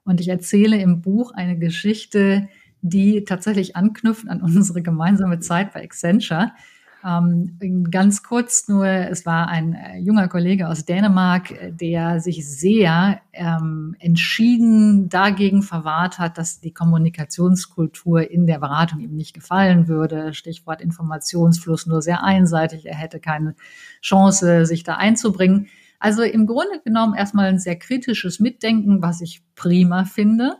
Und 0.03 0.19
ich 0.19 0.29
erzähle 0.29 0.81
im 0.81 1.01
Buch 1.01 1.31
eine 1.31 1.59
Geschichte, 1.59 2.49
die 2.81 3.23
tatsächlich 3.23 3.75
anknüpft 3.75 4.27
an 4.27 4.41
unsere 4.41 4.81
gemeinsame 4.81 5.39
Zeit 5.39 5.73
bei 5.73 5.83
Accenture. 5.83 6.53
Ähm, 7.03 7.57
ganz 7.89 8.21
kurz 8.21 8.67
nur, 8.67 8.85
es 8.85 9.25
war 9.25 9.47
ein 9.47 9.73
äh, 9.73 9.97
junger 9.97 10.27
Kollege 10.27 10.67
aus 10.67 10.85
Dänemark, 10.85 11.51
äh, 11.51 11.71
der 11.71 12.19
sich 12.19 12.47
sehr 12.47 13.21
ähm, 13.33 13.95
entschieden 13.99 15.09
dagegen 15.09 15.63
verwahrt 15.63 16.19
hat, 16.19 16.37
dass 16.37 16.59
die 16.59 16.73
Kommunikationskultur 16.73 18.29
in 18.29 18.45
der 18.45 18.59
Beratung 18.59 18.99
ihm 18.99 19.15
nicht 19.15 19.33
gefallen 19.33 19.87
würde. 19.87 20.33
Stichwort 20.33 20.81
Informationsfluss 20.81 21.87
nur 21.87 22.01
sehr 22.01 22.23
einseitig. 22.23 22.85
Er 22.85 22.95
hätte 22.95 23.19
keine 23.19 23.55
Chance, 24.01 24.65
sich 24.65 24.83
da 24.83 24.95
einzubringen. 24.95 25.67
Also 25.99 26.23
im 26.23 26.45
Grunde 26.45 26.81
genommen 26.83 27.15
erstmal 27.15 27.47
ein 27.47 27.59
sehr 27.59 27.77
kritisches 27.77 28.39
Mitdenken, 28.39 29.01
was 29.01 29.21
ich 29.21 29.41
prima 29.55 30.05
finde. 30.05 30.57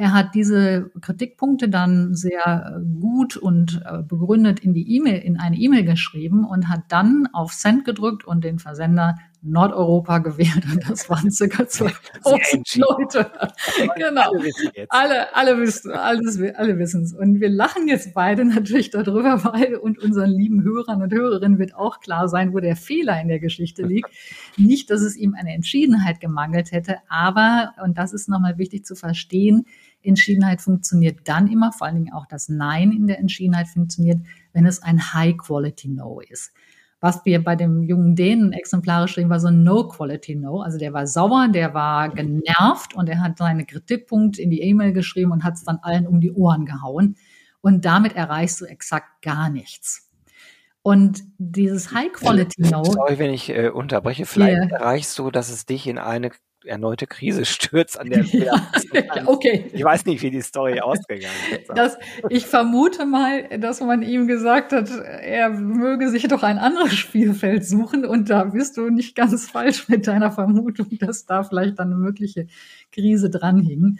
Er 0.00 0.14
hat 0.14 0.34
diese 0.34 0.90
Kritikpunkte 1.02 1.68
dann 1.68 2.14
sehr 2.14 2.78
äh, 2.78 3.00
gut 3.02 3.36
und 3.36 3.82
äh, 3.84 4.02
begründet 4.02 4.58
in 4.60 4.72
die 4.72 4.96
E-Mail, 4.96 5.20
in 5.20 5.38
eine 5.38 5.58
E-Mail 5.58 5.84
geschrieben 5.84 6.46
und 6.46 6.70
hat 6.70 6.84
dann 6.88 7.28
auf 7.34 7.52
Send 7.52 7.84
gedrückt 7.84 8.24
und 8.24 8.42
den 8.42 8.58
Versender 8.58 9.16
Nordeuropa 9.42 10.18
gewählt 10.18 10.64
und 10.70 10.88
das 10.88 11.08
waren 11.08 11.30
circa 11.30 11.62
12.000 11.64 12.78
Leute. 12.78 13.30
genau. 13.96 14.32
Alle, 14.88 15.34
alle 15.34 15.58
wissen, 15.58 15.92
alles, 15.92 16.38
alle 16.54 16.78
wissen 16.78 17.04
es. 17.04 17.14
Und 17.14 17.40
wir 17.40 17.48
lachen 17.48 17.88
jetzt 17.88 18.12
beide 18.12 18.44
natürlich 18.44 18.90
darüber, 18.90 19.44
weil 19.52 19.76
und 19.76 19.98
unseren 19.98 20.30
lieben 20.30 20.62
Hörern 20.62 21.02
und 21.02 21.12
Hörerinnen 21.12 21.58
wird 21.58 21.74
auch 21.74 22.00
klar 22.00 22.28
sein, 22.28 22.52
wo 22.52 22.60
der 22.60 22.76
Fehler 22.76 23.20
in 23.20 23.28
der 23.28 23.40
Geschichte 23.40 23.82
liegt. 23.82 24.10
Nicht, 24.56 24.90
dass 24.90 25.00
es 25.00 25.16
ihm 25.16 25.34
eine 25.34 25.54
Entschiedenheit 25.54 26.20
gemangelt 26.20 26.72
hätte, 26.72 26.98
aber, 27.08 27.74
und 27.82 27.96
das 27.96 28.12
ist 28.12 28.28
nochmal 28.28 28.58
wichtig 28.58 28.84
zu 28.84 28.94
verstehen, 28.94 29.64
Entschiedenheit 30.02 30.60
funktioniert 30.60 31.20
dann 31.24 31.48
immer, 31.48 31.72
vor 31.72 31.86
allen 31.86 31.96
Dingen 31.96 32.12
auch 32.12 32.26
das 32.26 32.48
Nein 32.48 32.92
in 32.92 33.06
der 33.06 33.18
Entschiedenheit 33.18 33.68
funktioniert, 33.68 34.18
wenn 34.52 34.66
es 34.66 34.82
ein 34.82 35.12
High-Quality-No 35.14 36.20
ist. 36.20 36.52
Was 37.02 37.24
wir 37.24 37.42
bei 37.42 37.56
dem 37.56 37.82
jungen 37.82 38.14
Dänen 38.14 38.52
exemplarisch 38.52 39.12
stehen, 39.12 39.30
war 39.30 39.40
so 39.40 39.48
ein 39.48 39.62
No-Quality-No. 39.62 40.60
Also 40.60 40.76
der 40.76 40.92
war 40.92 41.06
sauer, 41.06 41.48
der 41.48 41.72
war 41.72 42.10
genervt 42.10 42.94
und 42.94 43.08
er 43.08 43.20
hat 43.20 43.38
seine 43.38 43.64
Kritikpunkte 43.64 44.42
in 44.42 44.50
die 44.50 44.60
E-Mail 44.60 44.92
geschrieben 44.92 45.32
und 45.32 45.42
hat 45.42 45.54
es 45.54 45.64
dann 45.64 45.78
allen 45.80 46.06
um 46.06 46.20
die 46.20 46.32
Ohren 46.32 46.66
gehauen. 46.66 47.16
Und 47.62 47.86
damit 47.86 48.16
erreichst 48.16 48.60
du 48.60 48.66
exakt 48.66 49.22
gar 49.22 49.48
nichts. 49.48 50.10
Und 50.82 51.22
dieses 51.38 51.92
High-Quality-No. 51.92 52.84
Sorry, 52.84 53.18
wenn 53.18 53.32
ich 53.32 53.48
äh, 53.50 53.68
unterbreche. 53.68 54.26
Vielleicht 54.26 54.70
yeah. 54.70 54.80
erreichst 54.80 55.18
du, 55.18 55.30
dass 55.30 55.50
es 55.50 55.66
dich 55.66 55.86
in 55.86 55.98
eine 55.98 56.30
erneute 56.64 57.06
Krise 57.06 57.44
stürzt 57.44 57.98
an 57.98 58.10
der 58.10 58.22
ja, 58.24 58.70
okay. 59.26 59.66
Ich 59.72 59.82
weiß 59.82 60.04
nicht, 60.06 60.22
wie 60.22 60.30
die 60.30 60.42
Story 60.42 60.80
ausgegangen 60.80 61.34
ist. 61.52 61.70
Das, 61.74 61.98
ich 62.28 62.46
vermute 62.46 63.06
mal, 63.06 63.48
dass 63.58 63.80
man 63.80 64.02
ihm 64.02 64.26
gesagt 64.26 64.72
hat, 64.72 64.90
er 64.90 65.50
möge 65.50 66.10
sich 66.10 66.28
doch 66.28 66.42
ein 66.42 66.58
anderes 66.58 66.94
Spielfeld 66.94 67.64
suchen 67.64 68.04
und 68.04 68.30
da 68.30 68.44
bist 68.44 68.76
du 68.76 68.90
nicht 68.90 69.14
ganz 69.14 69.48
falsch 69.48 69.88
mit 69.88 70.06
deiner 70.06 70.30
Vermutung, 70.30 70.88
dass 70.98 71.26
da 71.26 71.42
vielleicht 71.42 71.78
dann 71.78 71.92
eine 71.92 71.96
mögliche 71.96 72.46
Krise 72.92 73.30
dran 73.30 73.60
hing. 73.60 73.98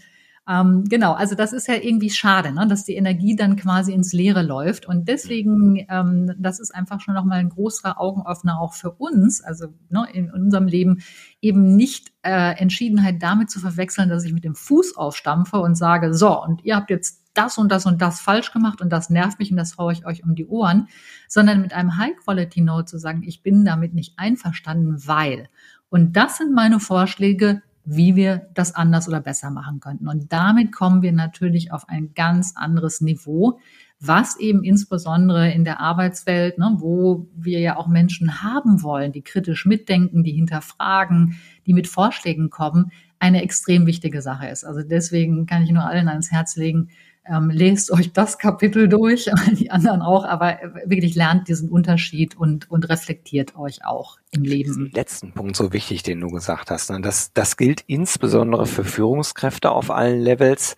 Ähm, 0.51 0.85
genau, 0.89 1.13
also 1.13 1.37
das 1.37 1.53
ist 1.53 1.69
ja 1.69 1.75
irgendwie 1.75 2.11
schade, 2.11 2.51
ne, 2.53 2.67
dass 2.67 2.85
die 2.85 2.95
Energie 2.95 3.37
dann 3.37 3.55
quasi 3.55 3.93
ins 3.93 4.13
Leere 4.13 4.43
läuft. 4.43 4.85
Und 4.85 5.07
deswegen, 5.07 5.87
ähm, 5.89 6.35
das 6.39 6.59
ist 6.59 6.75
einfach 6.75 7.01
schon 7.01 7.15
nochmal 7.15 7.39
ein 7.39 7.51
großer 7.51 8.01
Augenöffner 8.01 8.61
auch 8.61 8.75
für 8.75 8.91
uns, 8.91 9.43
also 9.43 9.69
ne, 9.91 10.09
in 10.13 10.33
unserem 10.33 10.67
Leben 10.67 11.03
eben 11.41 11.77
nicht 11.77 12.13
äh, 12.23 12.59
Entschiedenheit 12.59 13.23
damit 13.23 13.49
zu 13.49 13.61
verwechseln, 13.61 14.09
dass 14.09 14.25
ich 14.25 14.33
mit 14.33 14.43
dem 14.43 14.57
Fuß 14.57 14.97
aufstampfe 14.97 15.61
und 15.61 15.77
sage, 15.77 16.15
so, 16.15 16.43
und 16.43 16.65
ihr 16.65 16.75
habt 16.75 16.91
jetzt 16.91 17.23
das 17.33 17.57
und 17.57 17.71
das 17.71 17.87
und 17.87 18.03
das 18.03 18.21
falsch 18.21 18.53
gemacht 18.53 18.81
und 18.81 18.91
das 18.91 19.09
nervt 19.09 19.39
mich 19.39 19.53
und 19.53 19.57
das 19.57 19.79
haue 19.79 19.93
ich 19.93 20.05
euch 20.05 20.25
um 20.25 20.35
die 20.35 20.47
Ohren, 20.47 20.89
sondern 21.29 21.61
mit 21.61 21.73
einem 21.73 21.97
High-Quality-Note 21.97 22.87
zu 22.87 22.99
sagen, 22.99 23.23
ich 23.25 23.45
bin 23.45 23.65
damit 23.65 23.95
nicht 23.95 24.15
einverstanden, 24.17 25.07
weil. 25.07 25.49
Und 25.91 26.17
das 26.17 26.39
sind 26.39 26.53
meine 26.53 26.81
Vorschläge, 26.81 27.63
wie 27.93 28.15
wir 28.15 28.49
das 28.55 28.73
anders 28.73 29.09
oder 29.09 29.21
besser 29.21 29.51
machen 29.51 29.81
könnten. 29.81 30.07
Und 30.07 30.33
damit 30.33 30.71
kommen 30.71 31.03
wir 31.03 31.13
natürlich 31.13 31.73
auf 31.73 31.89
ein 31.89 32.15
ganz 32.15 32.53
anderes 32.55 33.01
Niveau, 33.01 33.59
was 33.99 34.39
eben 34.39 34.63
insbesondere 34.63 35.51
in 35.51 35.65
der 35.65 35.81
Arbeitswelt, 35.81 36.57
ne, 36.57 36.77
wo 36.79 37.27
wir 37.35 37.59
ja 37.59 37.77
auch 37.77 37.89
Menschen 37.89 38.43
haben 38.43 38.85
wollen, 38.85 39.11
die 39.11 39.23
kritisch 39.23 39.67
mitdenken, 39.67 40.23
die 40.23 40.31
hinterfragen, 40.33 41.41
die 41.67 41.75
mit 41.75 41.89
Vorschlägen 41.89 42.49
kommen, 42.49 42.93
eine 43.19 43.43
extrem 43.43 43.87
wichtige 43.87 44.23
Sache 44.23 44.47
ist. 44.47 44.65
Also 44.65 44.83
deswegen 44.83 45.47
kann 45.47 45.65
ich 45.65 45.73
nur 45.73 45.85
allen 45.85 46.09
ans 46.09 46.31
Herz 46.31 46.55
legen, 46.55 46.91
ähm, 47.31 47.51
lest 47.51 47.91
euch 47.93 48.13
das 48.13 48.39
Kapitel 48.39 48.89
durch, 48.89 49.31
die 49.53 49.71
anderen 49.71 50.03
auch, 50.03 50.25
aber 50.25 50.59
wirklich 50.85 51.15
lernt 51.15 51.49
diesen 51.49 51.69
Unterschied 51.69 52.37
und, 52.37 52.71
und 52.71 52.89
reflektiert 52.89 53.57
euch 53.57 53.85
auch 53.85 54.19
im 54.31 54.43
Leben. 54.43 54.91
Letzten 54.93 55.33
Punkt 55.33 55.57
so 55.57 55.73
wichtig, 55.73 56.03
den 56.03 56.21
du 56.21 56.29
gesagt 56.29 56.71
hast. 56.71 56.91
Ne? 56.91 57.01
Das, 57.01 57.33
das 57.33 57.57
gilt 57.57 57.83
insbesondere 57.87 58.67
für 58.67 58.85
Führungskräfte 58.85 59.71
auf 59.71 59.91
allen 59.91 60.21
Levels, 60.21 60.77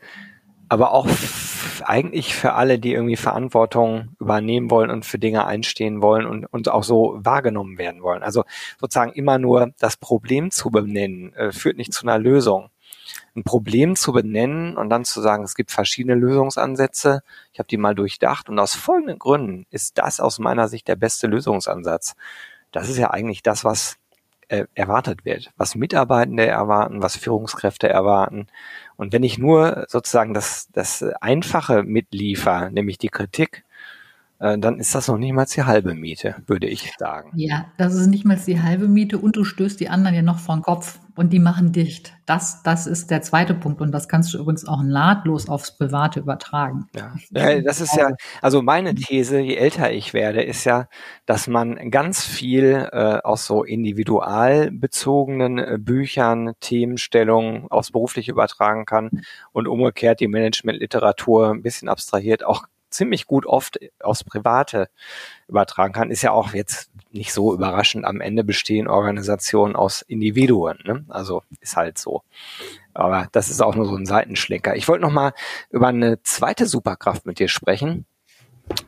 aber 0.69 0.93
auch 0.93 1.09
eigentlich 1.85 2.35
für 2.35 2.55
alle, 2.55 2.79
die 2.79 2.93
irgendwie 2.93 3.17
Verantwortung 3.17 4.11
übernehmen 4.21 4.71
wollen 4.71 4.91
und 4.91 5.05
für 5.05 5.19
Dinge 5.19 5.47
einstehen 5.47 6.03
wollen 6.03 6.27
und, 6.27 6.47
und 6.47 6.71
auch 6.71 6.85
so 6.85 7.19
wahrgenommen 7.19 7.79
werden 7.79 8.03
wollen. 8.03 8.23
Also 8.23 8.45
sozusagen 8.81 9.13
immer 9.13 9.39
nur 9.39 9.73
das 9.79 9.97
Problem 9.97 10.51
zu 10.51 10.71
benennen, 10.71 11.35
äh, 11.35 11.53
führt 11.53 11.77
nicht 11.77 11.93
zu 11.93 12.07
einer 12.07 12.19
Lösung 12.19 12.71
ein 13.35 13.45
Problem 13.45 13.97
zu 13.97 14.13
benennen 14.13 14.77
und 14.77 14.91
dann 14.91 15.05
zu 15.05 15.21
sagen, 15.21 15.45
es 15.45 15.55
gibt 15.55 15.71
verschiedene 15.71 16.15
Lösungsansätze. 16.15 17.23
Ich 17.53 17.59
habe 17.59 17.69
die 17.69 17.77
mal 17.77 17.95
durchdacht 17.95 18.49
und 18.49 18.59
aus 18.59 18.75
folgenden 18.75 19.19
Gründen 19.19 19.67
ist 19.71 19.99
das 19.99 20.21
aus 20.21 20.39
meiner 20.39 20.69
Sicht 20.69 20.89
der 20.89 20.97
beste 20.97 21.27
Lösungsansatz. 21.27 22.15
Das 22.71 22.89
ist 22.89 22.99
ja 22.99 23.11
eigentlich 23.11 23.43
das, 23.43 23.65
was 23.65 23.99
äh, 24.49 24.67
erwartet 24.75 25.25
wird, 25.25 25.51
was 25.57 25.75
Mitarbeitende 25.75 26.47
erwarten, 26.47 27.03
was 27.03 27.17
Führungskräfte 27.17 27.89
erwarten. 27.89 28.49
Und 28.97 29.13
wenn 29.13 29.23
ich 29.23 29.39
nur 29.39 29.87
sozusagen 29.89 30.35
das, 30.35 30.69
das 30.73 31.03
Einfache 31.21 31.83
mitliefer, 31.83 32.69
nämlich 32.71 32.99
die 32.99 33.09
Kritik, 33.09 33.65
äh, 34.41 34.59
dann 34.59 34.79
ist 34.79 34.95
das 34.95 35.09
noch 35.09 35.17
niemals 35.17 35.53
die 35.53 35.63
halbe 35.63 35.95
Miete, 35.95 36.37
würde 36.47 36.67
ich 36.67 36.93
sagen. 36.99 37.33
Ja, 37.35 37.67
das 37.79 37.95
ist 37.95 38.09
nicht 38.09 38.25
mal 38.25 38.37
die 38.37 38.61
halbe 38.61 38.89
Miete 38.89 39.19
und 39.19 39.37
du 39.37 39.45
stößt 39.45 39.81
die 39.81 39.89
anderen 39.89 40.17
ja 40.17 40.23
noch 40.23 40.39
vor 40.39 40.57
den 40.57 40.63
Kopf 40.63 40.99
und 41.17 41.33
die 41.33 41.39
machen 41.39 41.73
dicht. 41.73 42.15
Das, 42.27 42.63
das 42.63 42.87
ist 42.87 43.11
der 43.11 43.23
zweite 43.23 43.55
Punkt 43.55 43.81
und 43.81 43.93
das 43.93 44.09
kannst 44.09 44.33
du 44.33 44.39
übrigens 44.39 44.67
auch 44.67 44.83
nahtlos 44.83 45.49
aufs 45.49 45.77
Private 45.77 46.21
übertragen. 46.21 46.87
Ja, 46.95 47.61
das 47.61 47.81
ist 47.81 47.97
ja, 47.97 48.11
also 48.41 48.63
meine 48.63 48.95
These, 48.95 49.41
je 49.41 49.57
älter 49.57 49.93
ich 49.93 50.15
werde, 50.15 50.43
ist 50.43 50.65
ja, 50.65 50.89
dass 51.27 51.49
man 51.49 51.91
ganz 51.91 52.25
viel 52.25 52.89
äh, 52.93 53.19
aus 53.23 53.47
so 53.47 53.65
individual 53.65 54.71
bezogenen 54.71 55.59
äh, 55.59 55.79
Büchern, 55.79 56.53
Themenstellungen 56.61 57.67
aufs 57.71 57.91
Berufliche 57.91 58.31
übertragen 58.31 58.85
kann 58.87 59.11
und 59.53 59.69
umgekehrt 59.69 60.21
die 60.21 60.29
Managementliteratur 60.29 61.51
ein 61.51 61.63
bisschen 61.63 61.89
abstrahiert 61.89 62.45
auch 62.45 62.67
ziemlich 62.93 63.27
gut 63.27 63.47
oft 63.47 63.79
aufs 64.01 64.25
Private 64.25 64.89
übertragen 65.49 65.93
kann, 65.93 66.11
ist 66.11 66.23
ja 66.23 66.33
auch 66.33 66.55
jetzt 66.55 66.91
nicht 67.11 67.33
so 67.33 67.55
überraschend. 67.55 68.05
Am 68.05 68.21
Ende 68.21 68.45
bestehen 68.45 68.89
Organisationen 68.89 69.77
aus 69.77 70.03
Individuen. 70.03 70.79
Ne? 70.85 71.05
Also 71.09 71.43
ist 71.61 71.77
halt 71.77 71.99
so. 71.99 72.23
Aber 72.95 73.29
das 73.33 73.51
ist 73.51 73.63
auch 73.63 73.75
nur 73.75 73.87
so 73.87 73.97
ein 73.97 74.07
Seitenschlenker. 74.07 74.77
Ich 74.77 74.89
wollte 74.89 75.03
noch 75.03 75.13
mal 75.13 75.33
über 75.71 75.89
eine 75.89 76.23
zweite 76.23 76.67
Superkraft 76.67 77.27
mit 77.27 77.39
dir 77.39 77.49
sprechen. 77.49 78.07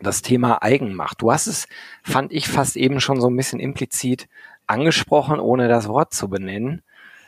Das 0.00 0.22
Thema 0.22 0.62
Eigenmacht. 0.62 1.20
Du 1.20 1.32
hast 1.32 1.46
es, 1.46 1.66
fand 2.02 2.32
ich, 2.32 2.48
fast 2.48 2.76
eben 2.76 3.00
schon 3.00 3.20
so 3.20 3.28
ein 3.28 3.36
bisschen 3.36 3.60
implizit 3.60 4.28
angesprochen, 4.66 5.40
ohne 5.40 5.68
das 5.68 5.88
Wort 5.88 6.14
zu 6.14 6.28
benennen. 6.28 6.82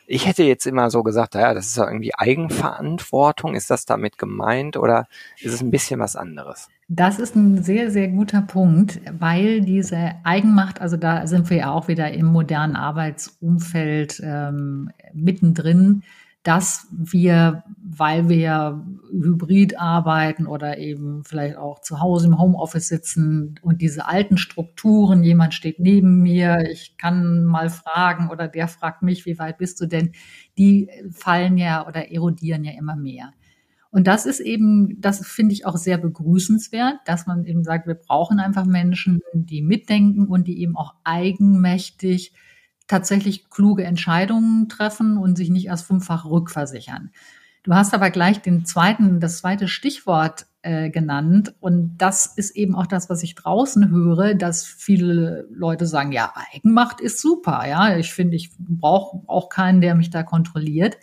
Ich 0.07 0.27
hätte 0.27 0.45
jetzt 0.45 0.67
immer 0.67 0.91
so 0.91 1.03
gesagt, 1.03 1.35
ja, 1.35 1.53
das 1.53 1.67
ist 1.67 1.77
ja 1.77 1.87
irgendwie 1.87 2.15
Eigenverantwortung. 2.15 3.55
Ist 3.55 3.71
das 3.71 3.87
damit 3.87 4.19
gemeint 4.19 4.77
oder 4.77 5.09
ist 5.41 5.55
es 5.55 5.61
ein 5.61 5.71
bisschen 5.71 6.01
was 6.01 6.17
anderes? 6.17 6.69
Das 6.89 7.19
ist 7.19 7.35
ein 7.35 7.65
sehr, 7.65 7.91
sehr 7.91 8.09
guter 8.09 8.43
Punkt, 8.43 9.01
weil 9.19 9.61
diese 9.61 10.13
Eigenmacht, 10.23 10.81
also 10.81 10.97
da 10.97 11.27
sind 11.27 11.51
wir 11.51 11.57
ja 11.57 11.71
auch 11.73 11.89
wieder 11.89 12.13
im 12.13 12.27
modernen 12.27 12.77
Arbeitsumfeld 12.77 14.21
ähm, 14.25 14.91
mittendrin, 15.13 16.05
dass 16.45 16.87
wir, 16.93 17.65
weil 17.83 18.29
wir 18.29 18.85
hybrid 19.23 19.79
arbeiten 19.79 20.47
oder 20.47 20.79
eben 20.79 21.25
vielleicht 21.25 21.57
auch 21.57 21.81
zu 21.81 22.01
Hause 22.01 22.27
im 22.27 22.39
Homeoffice 22.39 22.89
sitzen 22.89 23.57
und 23.63 23.81
diese 23.81 24.07
alten 24.07 24.37
Strukturen, 24.37 25.23
jemand 25.25 25.55
steht 25.55 25.81
neben 25.81 26.23
mir, 26.23 26.69
ich 26.71 26.97
kann 26.97 27.45
mal 27.45 27.71
fragen 27.71 28.31
oder 28.31 28.49
der 28.49 28.69
fragt 28.69 29.03
mich, 29.03 29.27
wie 29.27 29.39
weit 29.39 29.59
bist 29.59 29.81
du 29.81 29.87
denn, 29.87 30.13
die 30.59 30.91
fallen 31.11 31.59
ja 31.59 31.87
oder 31.87 32.11
erodieren 32.11 32.65
ja 32.65 32.73
immer 32.79 32.97
mehr. 32.97 33.33
Und 33.91 34.07
das 34.07 34.27
ist 34.27 34.41
eben, 34.41 35.01
das 35.01 35.27
finde 35.27 35.55
ich 35.55 35.65
auch 35.65 35.77
sehr 35.77 35.97
begrüßenswert, 35.97 36.97
dass 37.07 37.27
man 37.27 37.45
eben 37.45 37.65
sagt, 37.65 37.87
wir 37.87 37.95
brauchen 37.95 38.41
einfach 38.41 38.67
Menschen, 38.67 39.21
die 39.33 39.63
mitdenken 39.63 40.27
und 40.27 40.47
die 40.47 40.61
eben 40.61 40.77
auch 40.77 40.95
eigenmächtig 41.05 42.35
tatsächlich 42.89 43.49
kluge 43.51 43.85
Entscheidungen 43.85 44.69
treffen 44.69 45.17
und 45.17 45.37
sich 45.37 45.51
nicht 45.51 45.67
erst 45.67 45.87
fünffach 45.87 46.25
rückversichern. 46.25 47.11
Du 47.67 47.75
hast 47.75 47.95
aber 47.95 48.11
gleich 48.11 48.41
den 48.41 48.65
zweiten, 48.65 49.19
das 49.19 49.39
zweite 49.39 49.67
Stichwort 49.67 50.47
äh, 50.63 50.89
genannt 50.89 51.53
und 51.59 51.97
das 51.99 52.27
ist 52.27 52.55
eben 52.55 52.77
auch 52.77 52.87
das, 52.87 53.11
was 53.11 53.25
ich 53.25 53.35
draußen 53.35 53.91
höre, 53.91 54.35
dass 54.35 54.65
viele 54.65 55.49
Leute 55.51 55.85
sagen, 55.85 56.13
ja, 56.13 56.33
Eigenmacht 56.55 57.01
ist 57.01 57.21
super, 57.21 57.67
ja, 57.69 57.97
ich 57.97 58.13
finde, 58.13 58.37
ich 58.37 58.53
brauche 58.57 59.21
auch 59.27 59.49
keinen, 59.49 59.81
der 59.81 59.97
mich 59.97 60.11
da 60.11 60.23
kontrolliert. 60.23 60.97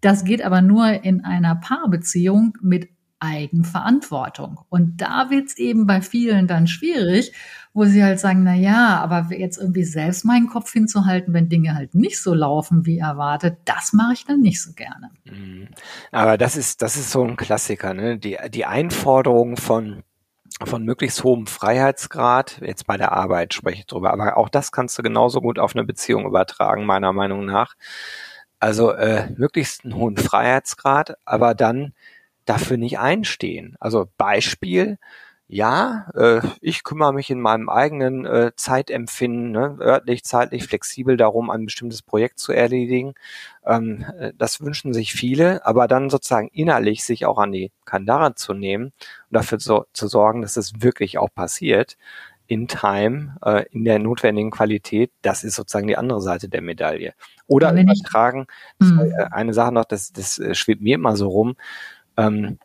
Das 0.00 0.24
geht 0.24 0.40
aber 0.40 0.62
nur 0.62 1.04
in 1.04 1.26
einer 1.26 1.56
Paarbeziehung 1.56 2.56
mit 2.62 2.88
Eigenverantwortung. 3.20 4.60
Und 4.68 5.00
da 5.00 5.30
wird's 5.30 5.56
eben 5.56 5.86
bei 5.86 6.00
vielen 6.00 6.46
dann 6.46 6.66
schwierig, 6.66 7.32
wo 7.74 7.84
sie 7.84 8.02
halt 8.02 8.18
sagen, 8.20 8.42
na 8.44 8.54
ja, 8.54 8.98
aber 8.98 9.28
jetzt 9.36 9.58
irgendwie 9.58 9.84
selbst 9.84 10.24
meinen 10.24 10.48
Kopf 10.48 10.72
hinzuhalten, 10.72 11.34
wenn 11.34 11.48
Dinge 11.48 11.74
halt 11.74 11.94
nicht 11.94 12.20
so 12.20 12.34
laufen 12.34 12.86
wie 12.86 12.98
erwartet, 12.98 13.58
das 13.64 13.92
mache 13.92 14.14
ich 14.14 14.24
dann 14.24 14.40
nicht 14.40 14.62
so 14.62 14.72
gerne. 14.72 15.10
Mhm. 15.24 15.68
Aber 16.10 16.38
das 16.38 16.56
ist, 16.56 16.82
das 16.82 16.96
ist 16.96 17.10
so 17.10 17.24
ein 17.24 17.36
Klassiker, 17.36 17.94
ne? 17.94 18.18
Die, 18.18 18.36
die 18.50 18.66
Einforderung 18.66 19.56
von 19.56 20.02
von 20.64 20.82
möglichst 20.82 21.22
hohem 21.22 21.46
Freiheitsgrad, 21.46 22.60
jetzt 22.62 22.86
bei 22.86 22.96
der 22.96 23.12
Arbeit 23.12 23.54
spreche 23.54 23.80
ich 23.80 23.86
drüber, 23.86 24.12
aber 24.12 24.36
auch 24.36 24.48
das 24.48 24.72
kannst 24.72 24.98
du 24.98 25.02
genauso 25.02 25.40
gut 25.40 25.60
auf 25.60 25.76
eine 25.76 25.84
Beziehung 25.84 26.26
übertragen, 26.26 26.84
meiner 26.84 27.12
Meinung 27.12 27.44
nach. 27.44 27.74
Also 28.58 28.90
äh, 28.90 29.30
möglichst 29.36 29.84
einen 29.84 29.94
hohen 29.94 30.16
Freiheitsgrad, 30.16 31.16
aber 31.24 31.54
dann 31.54 31.92
dafür 32.48 32.76
nicht 32.76 32.98
einstehen. 32.98 33.76
Also 33.80 34.08
Beispiel, 34.16 34.98
ja, 35.50 36.10
äh, 36.14 36.40
ich 36.60 36.84
kümmere 36.84 37.14
mich 37.14 37.30
in 37.30 37.40
meinem 37.40 37.70
eigenen 37.70 38.26
äh, 38.26 38.52
Zeitempfinden, 38.54 39.50
ne, 39.50 39.78
örtlich, 39.80 40.22
zeitlich 40.24 40.64
flexibel 40.64 41.16
darum, 41.16 41.50
ein 41.50 41.64
bestimmtes 41.64 42.02
Projekt 42.02 42.38
zu 42.38 42.52
erledigen. 42.52 43.14
Ähm, 43.64 44.04
äh, 44.18 44.32
das 44.36 44.60
wünschen 44.60 44.92
sich 44.92 45.12
viele, 45.12 45.64
aber 45.64 45.88
dann 45.88 46.10
sozusagen 46.10 46.48
innerlich 46.48 47.02
sich 47.02 47.24
auch 47.24 47.38
an 47.38 47.52
die 47.52 47.72
Kandare 47.86 48.34
zu 48.34 48.52
nehmen 48.52 48.86
und 48.86 48.92
dafür 49.30 49.58
so, 49.58 49.86
zu 49.94 50.06
sorgen, 50.06 50.42
dass 50.42 50.58
es 50.58 50.82
wirklich 50.82 51.16
auch 51.16 51.32
passiert, 51.34 51.96
in 52.48 52.66
Time, 52.66 53.36
äh, 53.42 53.66
in 53.72 53.84
der 53.84 53.98
notwendigen 53.98 54.50
Qualität, 54.50 55.12
das 55.20 55.44
ist 55.44 55.54
sozusagen 55.54 55.86
die 55.86 55.98
andere 55.98 56.22
Seite 56.22 56.48
der 56.48 56.62
Medaille. 56.62 57.12
Oder 57.46 57.72
übertragen, 57.72 58.46
ich, 58.80 58.88
hm. 58.88 59.00
äh, 59.00 59.24
eine 59.30 59.52
Sache 59.52 59.72
noch, 59.72 59.84
das, 59.84 60.12
das 60.12 60.38
äh, 60.38 60.54
schwebt 60.54 60.80
mir 60.80 60.94
immer 60.94 61.16
so 61.16 61.28
rum, 61.28 61.56
ähm, 62.18 62.58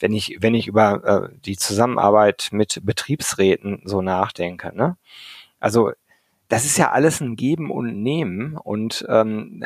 wenn 0.00 0.12
ich, 0.12 0.38
wenn 0.40 0.54
ich 0.54 0.66
über 0.66 1.30
äh, 1.32 1.36
die 1.44 1.56
Zusammenarbeit 1.56 2.48
mit 2.52 2.80
Betriebsräten 2.84 3.82
so 3.84 4.02
nachdenke, 4.02 4.76
ne? 4.76 4.96
Also 5.60 5.92
das 6.48 6.64
ist 6.64 6.78
ja 6.78 6.90
alles 6.92 7.20
ein 7.20 7.36
Geben 7.36 7.70
und 7.70 8.02
Nehmen 8.02 8.56
und 8.56 9.04
ähm, 9.08 9.64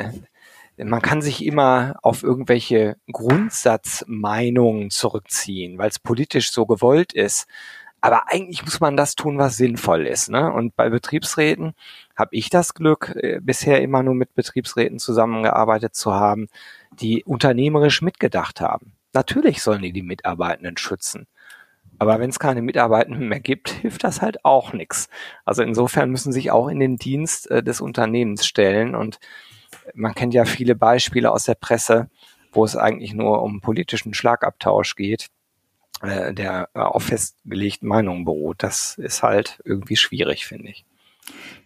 man 0.77 1.01
kann 1.01 1.21
sich 1.21 1.45
immer 1.45 1.95
auf 2.01 2.23
irgendwelche 2.23 2.97
Grundsatzmeinungen 3.11 4.89
zurückziehen, 4.89 5.77
weil 5.77 5.89
es 5.89 5.99
politisch 5.99 6.51
so 6.51 6.65
gewollt 6.65 7.13
ist. 7.13 7.47
Aber 8.01 8.23
eigentlich 8.29 8.63
muss 8.65 8.81
man 8.81 8.97
das 8.97 9.15
tun, 9.15 9.37
was 9.37 9.55
sinnvoll 9.55 10.07
ist. 10.07 10.29
Ne? 10.29 10.51
Und 10.51 10.75
bei 10.75 10.89
Betriebsräten 10.89 11.73
habe 12.17 12.35
ich 12.35 12.49
das 12.49 12.73
Glück, 12.73 13.15
äh, 13.15 13.39
bisher 13.41 13.81
immer 13.81 14.03
nur 14.03 14.15
mit 14.15 14.35
Betriebsräten 14.35 14.99
zusammengearbeitet 14.99 15.95
zu 15.95 16.11
haben, 16.13 16.49
die 16.99 17.23
unternehmerisch 17.23 18.01
mitgedacht 18.01 18.61
haben. 18.61 18.93
Natürlich 19.13 19.61
sollen 19.61 19.81
die 19.81 19.93
die 19.93 20.01
Mitarbeitenden 20.01 20.77
schützen. 20.77 21.27
Aber 21.99 22.19
wenn 22.19 22.29
es 22.29 22.39
keine 22.39 22.61
Mitarbeitenden 22.61 23.27
mehr 23.27 23.39
gibt, 23.39 23.69
hilft 23.81 24.03
das 24.03 24.21
halt 24.21 24.43
auch 24.43 24.73
nichts. 24.73 25.09
Also 25.45 25.63
insofern 25.63 26.09
müssen 26.09 26.33
sich 26.33 26.51
auch 26.51 26.67
in 26.67 26.79
den 26.79 26.97
Dienst 26.97 27.49
äh, 27.51 27.63
des 27.63 27.81
Unternehmens 27.81 28.45
stellen. 28.45 28.95
Und 28.95 29.19
man 29.93 30.15
kennt 30.15 30.33
ja 30.33 30.45
viele 30.45 30.75
Beispiele 30.75 31.31
aus 31.31 31.43
der 31.43 31.55
Presse, 31.55 32.09
wo 32.51 32.65
es 32.65 32.75
eigentlich 32.75 33.13
nur 33.13 33.41
um 33.41 33.61
politischen 33.61 34.13
Schlagabtausch 34.13 34.95
geht, 34.95 35.27
äh, 36.01 36.33
der 36.33 36.69
äh, 36.73 36.79
auf 36.79 37.03
festgelegten 37.03 37.87
Meinungen 37.87 38.25
beruht. 38.25 38.63
Das 38.63 38.97
ist 38.97 39.23
halt 39.23 39.61
irgendwie 39.63 39.95
schwierig, 39.95 40.45
finde 40.45 40.69
ich. 40.69 40.85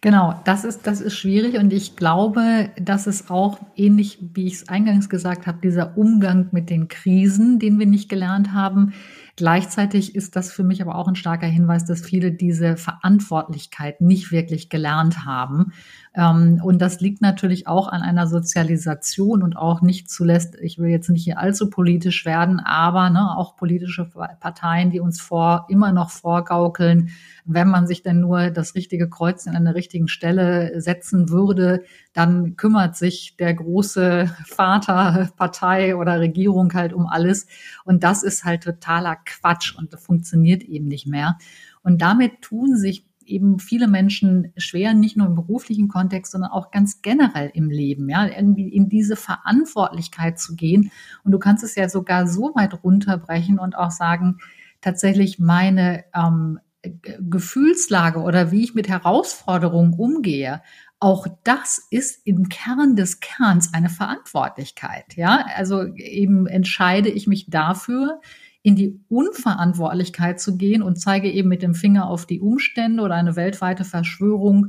Genau, 0.00 0.40
das 0.44 0.64
ist, 0.64 0.86
das 0.86 1.00
ist 1.00 1.16
schwierig 1.16 1.58
und 1.58 1.72
ich 1.72 1.96
glaube, 1.96 2.70
dass 2.80 3.06
es 3.08 3.30
auch 3.30 3.58
ähnlich, 3.74 4.18
wie 4.34 4.46
ich 4.46 4.54
es 4.54 4.68
eingangs 4.68 5.08
gesagt 5.08 5.46
habe, 5.46 5.58
dieser 5.60 5.96
Umgang 5.98 6.48
mit 6.52 6.70
den 6.70 6.86
Krisen, 6.86 7.58
den 7.58 7.78
wir 7.78 7.86
nicht 7.86 8.08
gelernt 8.08 8.52
haben, 8.52 8.92
Gleichzeitig 9.38 10.16
ist 10.16 10.34
das 10.34 10.50
für 10.50 10.64
mich 10.64 10.82
aber 10.82 10.96
auch 10.96 11.06
ein 11.06 11.14
starker 11.14 11.46
Hinweis, 11.46 11.84
dass 11.84 12.00
viele 12.00 12.32
diese 12.32 12.76
Verantwortlichkeit 12.76 14.00
nicht 14.00 14.32
wirklich 14.32 14.68
gelernt 14.68 15.24
haben. 15.24 15.72
Ähm, 16.12 16.60
und 16.60 16.82
das 16.82 16.98
liegt 16.98 17.22
natürlich 17.22 17.68
auch 17.68 17.86
an 17.86 18.02
einer 18.02 18.26
Sozialisation 18.26 19.44
und 19.44 19.56
auch 19.56 19.80
nicht 19.80 20.10
zuletzt, 20.10 20.56
ich 20.60 20.80
will 20.80 20.90
jetzt 20.90 21.08
nicht 21.08 21.22
hier 21.22 21.38
allzu 21.38 21.70
politisch 21.70 22.26
werden, 22.26 22.58
aber 22.58 23.10
ne, 23.10 23.36
auch 23.36 23.54
politische 23.54 24.10
Parteien, 24.40 24.90
die 24.90 24.98
uns 24.98 25.20
vor, 25.20 25.66
immer 25.68 25.92
noch 25.92 26.10
vorgaukeln, 26.10 27.10
wenn 27.44 27.68
man 27.68 27.86
sich 27.86 28.02
denn 28.02 28.20
nur 28.20 28.50
das 28.50 28.74
richtige 28.74 29.08
Kreuz 29.08 29.46
an 29.46 29.64
der 29.64 29.76
richtigen 29.76 30.08
Stelle 30.08 30.80
setzen 30.80 31.30
würde, 31.30 31.84
dann 32.12 32.56
kümmert 32.56 32.96
sich 32.96 33.36
der 33.38 33.54
große 33.54 34.34
Vater, 34.44 35.30
Partei 35.36 35.94
oder 35.94 36.18
Regierung 36.18 36.74
halt 36.74 36.92
um 36.92 37.06
alles. 37.06 37.46
Und 37.84 38.02
das 38.02 38.22
ist 38.22 38.44
halt 38.44 38.64
totaler 38.64 39.16
Quatsch 39.28 39.74
und 39.76 39.92
das 39.92 40.04
funktioniert 40.04 40.62
eben 40.62 40.88
nicht 40.88 41.06
mehr. 41.06 41.38
Und 41.82 42.02
damit 42.02 42.42
tun 42.42 42.76
sich 42.76 43.04
eben 43.28 43.58
viele 43.58 43.88
Menschen 43.88 44.52
schwer, 44.56 44.94
nicht 44.94 45.16
nur 45.16 45.26
im 45.26 45.34
beruflichen 45.34 45.88
Kontext, 45.88 46.32
sondern 46.32 46.50
auch 46.50 46.70
ganz 46.70 47.02
generell 47.02 47.50
im 47.52 47.70
Leben, 47.70 48.08
ja, 48.08 48.26
irgendwie 48.26 48.68
in 48.68 48.88
diese 48.88 49.16
Verantwortlichkeit 49.16 50.38
zu 50.38 50.56
gehen. 50.56 50.90
Und 51.24 51.32
du 51.32 51.38
kannst 51.38 51.62
es 51.62 51.74
ja 51.74 51.88
sogar 51.88 52.26
so 52.26 52.52
weit 52.54 52.82
runterbrechen 52.82 53.58
und 53.58 53.76
auch 53.76 53.90
sagen, 53.90 54.38
tatsächlich 54.80 55.38
meine 55.38 56.04
ähm, 56.14 56.58
Gefühlslage 56.82 58.20
oder 58.20 58.50
wie 58.50 58.64
ich 58.64 58.74
mit 58.74 58.88
Herausforderungen 58.88 59.94
umgehe, 59.94 60.62
auch 61.00 61.26
das 61.44 61.86
ist 61.90 62.26
im 62.26 62.48
Kern 62.48 62.96
des 62.96 63.20
Kerns 63.20 63.72
eine 63.72 63.88
Verantwortlichkeit. 63.88 65.16
Ja, 65.16 65.46
also 65.54 65.84
eben 65.94 66.46
entscheide 66.46 67.08
ich 67.08 67.26
mich 67.26 67.48
dafür, 67.48 68.20
in 68.68 68.76
die 68.76 69.00
Unverantwortlichkeit 69.08 70.38
zu 70.38 70.58
gehen 70.58 70.82
und 70.82 71.00
zeige 71.00 71.32
eben 71.32 71.48
mit 71.48 71.62
dem 71.62 71.74
Finger 71.74 72.06
auf 72.06 72.26
die 72.26 72.38
Umstände 72.38 73.02
oder 73.02 73.14
eine 73.14 73.34
weltweite 73.34 73.82
Verschwörung 73.82 74.68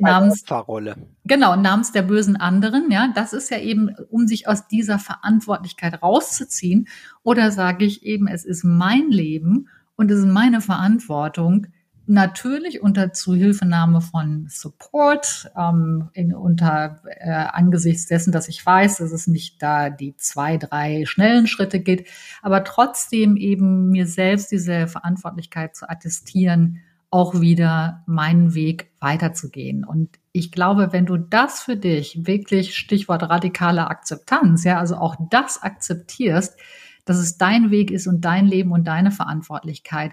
namens 0.00 0.42
Opferrolle. 0.42 0.96
Genau, 1.24 1.56
namens 1.56 1.92
der 1.92 2.02
bösen 2.02 2.36
anderen, 2.36 2.90
ja, 2.90 3.10
das 3.14 3.32
ist 3.32 3.50
ja 3.50 3.58
eben, 3.58 3.88
um 4.10 4.26
sich 4.26 4.48
aus 4.48 4.68
dieser 4.68 4.98
Verantwortlichkeit 4.98 6.02
rauszuziehen. 6.02 6.88
Oder 7.22 7.52
sage 7.52 7.86
ich 7.86 8.04
eben, 8.04 8.28
es 8.28 8.44
ist 8.44 8.64
mein 8.64 9.08
Leben 9.08 9.68
und 9.96 10.10
es 10.10 10.18
ist 10.18 10.26
meine 10.26 10.60
Verantwortung, 10.60 11.68
natürlich 12.06 12.82
unter 12.82 13.12
Zuhilfenahme 13.12 14.00
von 14.00 14.46
Support, 14.48 15.50
ähm, 15.56 16.08
in, 16.12 16.34
unter 16.34 17.00
äh, 17.04 17.30
angesichts 17.30 18.06
dessen, 18.06 18.32
dass 18.32 18.48
ich 18.48 18.64
weiß, 18.64 18.98
dass 18.98 19.12
es 19.12 19.26
nicht 19.26 19.62
da 19.62 19.90
die 19.90 20.16
zwei, 20.16 20.56
drei 20.56 21.04
schnellen 21.06 21.46
Schritte 21.46 21.80
geht, 21.80 22.08
aber 22.42 22.64
trotzdem 22.64 23.36
eben 23.36 23.90
mir 23.90 24.06
selbst 24.06 24.50
diese 24.50 24.86
Verantwortlichkeit 24.86 25.76
zu 25.76 25.88
attestieren, 25.88 26.80
auch 27.10 27.40
wieder 27.40 28.02
meinen 28.06 28.54
Weg 28.54 28.90
weiterzugehen. 28.98 29.84
Und 29.84 30.18
ich 30.32 30.50
glaube, 30.50 30.92
wenn 30.92 31.04
du 31.04 31.18
das 31.18 31.60
für 31.60 31.76
dich 31.76 32.26
wirklich 32.26 32.74
Stichwort 32.76 33.22
radikale 33.24 33.88
Akzeptanz, 33.88 34.64
ja, 34.64 34.78
also 34.78 34.96
auch 34.96 35.16
das 35.30 35.62
akzeptierst, 35.62 36.58
dass 37.04 37.18
es 37.18 37.36
dein 37.36 37.70
Weg 37.70 37.90
ist 37.90 38.06
und 38.06 38.24
dein 38.24 38.46
Leben 38.46 38.72
und 38.72 38.84
deine 38.84 39.10
Verantwortlichkeit, 39.10 40.12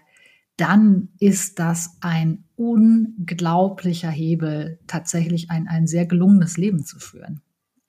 dann 0.60 1.10
ist 1.20 1.60
das 1.60 1.98
ein 2.02 2.44
unglaublicher 2.56 4.10
Hebel, 4.10 4.80
tatsächlich 4.88 5.50
ein, 5.50 5.68
ein 5.68 5.88
sehr 5.88 6.06
gelungenes 6.06 6.58
Leben 6.58 6.84
zu 6.84 7.00
führen. 7.00 7.42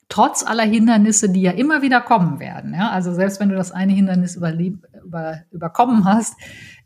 Trotz 0.08 0.44
aller 0.44 0.64
Hindernisse, 0.64 1.30
die 1.30 1.42
ja 1.42 1.52
immer 1.52 1.82
wieder 1.82 2.00
kommen 2.00 2.40
werden. 2.40 2.74
Ja? 2.74 2.90
Also 2.90 3.12
selbst 3.12 3.40
wenn 3.40 3.48
du 3.48 3.56
das 3.56 3.72
eine 3.72 3.92
Hindernis 3.92 4.36
überleb, 4.36 4.86
über, 5.04 5.42
überkommen 5.50 6.04
hast, 6.04 6.34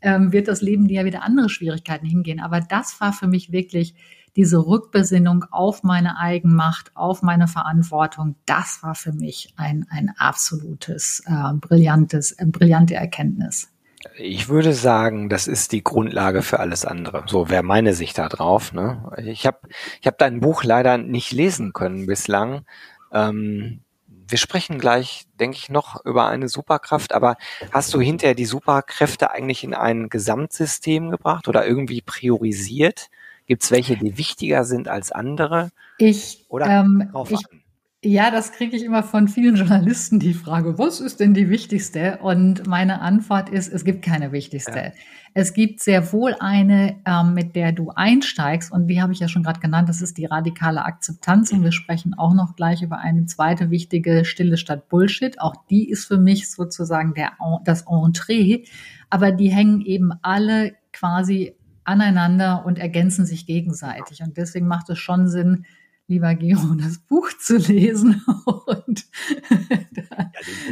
ähm, 0.01 0.31
wird 0.31 0.47
das 0.47 0.61
Leben 0.61 0.87
dir 0.87 1.01
ja 1.01 1.05
wieder 1.05 1.23
andere 1.23 1.49
Schwierigkeiten 1.49 2.05
hingehen. 2.05 2.39
Aber 2.39 2.59
das 2.61 2.99
war 3.01 3.13
für 3.13 3.27
mich 3.27 3.51
wirklich 3.51 3.95
diese 4.35 4.65
Rückbesinnung 4.65 5.45
auf 5.49 5.83
meine 5.83 6.17
Eigenmacht, 6.17 6.91
auf 6.95 7.21
meine 7.21 7.47
Verantwortung. 7.47 8.35
Das 8.45 8.79
war 8.83 8.95
für 8.95 9.13
mich 9.13 9.53
ein, 9.55 9.85
ein 9.89 10.11
absolutes, 10.17 11.23
äh, 11.25 11.53
brillantes, 11.53 12.31
äh, 12.33 12.45
brillante 12.45 12.95
Erkenntnis. 12.95 13.69
Ich 14.17 14.49
würde 14.49 14.73
sagen, 14.73 15.29
das 15.29 15.47
ist 15.47 15.71
die 15.71 15.83
Grundlage 15.83 16.41
für 16.41 16.59
alles 16.59 16.85
andere. 16.85 17.23
So 17.27 17.49
wäre 17.49 17.63
meine 17.63 17.93
Sicht 17.93 18.17
da 18.17 18.29
drauf. 18.29 18.73
Ne? 18.73 19.11
Ich 19.25 19.45
habe 19.45 19.59
ich 19.99 20.07
hab 20.07 20.17
dein 20.17 20.39
Buch 20.39 20.63
leider 20.63 20.97
nicht 20.97 21.31
lesen 21.31 21.73
können 21.73 22.05
bislang. 22.05 22.65
Ähm, 23.11 23.81
wir 24.27 24.37
sprechen 24.37 24.79
gleich, 24.79 25.25
denke 25.39 25.57
ich, 25.57 25.69
noch 25.69 26.03
über 26.05 26.27
eine 26.27 26.49
Superkraft, 26.49 27.13
aber 27.13 27.37
hast 27.71 27.93
du 27.93 28.01
hinterher 28.01 28.35
die 28.35 28.45
Superkräfte 28.45 29.31
eigentlich 29.31 29.63
in 29.63 29.73
ein 29.73 30.09
Gesamtsystem 30.09 31.11
gebracht 31.11 31.47
oder 31.47 31.65
irgendwie 31.65 32.01
priorisiert? 32.01 33.09
Gibt 33.45 33.63
es 33.63 33.71
welche, 33.71 33.97
die 33.97 34.17
wichtiger 34.17 34.63
sind 34.63 34.87
als 34.87 35.11
andere? 35.11 35.69
Ich, 35.97 36.45
oder 36.49 36.65
ähm, 36.65 37.11
ich, 37.29 37.37
an? 37.37 37.61
Ja, 38.07 38.29
das 38.29 38.51
kriege 38.51 38.77
ich 38.77 38.83
immer 38.83 39.01
von 39.01 39.27
vielen 39.27 39.55
Journalisten 39.55 40.19
die 40.19 40.35
Frage, 40.35 40.77
was 40.77 40.99
ist 40.99 41.19
denn 41.19 41.33
die 41.33 41.49
wichtigste? 41.49 42.19
Und 42.21 42.67
meine 42.67 43.01
Antwort 43.01 43.49
ist, 43.49 43.73
es 43.73 43.83
gibt 43.83 44.03
keine 44.05 44.31
wichtigste. 44.31 44.77
Ja. 44.77 44.91
Es 45.33 45.53
gibt 45.53 45.81
sehr 45.81 46.13
wohl 46.13 46.35
eine, 46.39 46.97
ähm, 47.07 47.33
mit 47.33 47.55
der 47.55 47.71
du 47.71 47.89
einsteigst 47.89 48.71
und 48.71 48.85
die 48.89 49.01
habe 49.01 49.11
ich 49.11 49.21
ja 49.21 49.27
schon 49.27 49.41
gerade 49.41 49.59
genannt, 49.59 49.89
das 49.89 50.03
ist 50.03 50.19
die 50.19 50.25
radikale 50.25 50.85
Akzeptanz 50.85 51.51
und 51.51 51.63
wir 51.63 51.71
sprechen 51.71 52.13
auch 52.13 52.35
noch 52.35 52.55
gleich 52.55 52.83
über 52.83 52.99
eine 52.99 53.25
zweite 53.25 53.71
wichtige 53.71 54.23
Stille 54.23 54.57
statt 54.57 54.87
Bullshit. 54.87 55.41
Auch 55.41 55.55
die 55.71 55.89
ist 55.89 56.05
für 56.05 56.19
mich 56.19 56.51
sozusagen 56.51 57.15
der, 57.15 57.31
das 57.63 57.85
Entree, 57.89 58.65
aber 59.09 59.31
die 59.31 59.49
hängen 59.49 59.81
eben 59.81 60.11
alle 60.21 60.73
quasi 60.93 61.55
aneinander 61.85 62.67
und 62.67 62.77
ergänzen 62.77 63.25
sich 63.25 63.47
gegenseitig 63.47 64.21
und 64.21 64.37
deswegen 64.37 64.67
macht 64.67 64.91
es 64.91 64.99
schon 64.99 65.27
Sinn, 65.27 65.65
lieber 66.07 66.35
Gero, 66.35 66.75
das 66.77 66.99
Buch 66.99 67.29
zu 67.39 67.57
lesen 67.57 68.21
und 68.45 69.05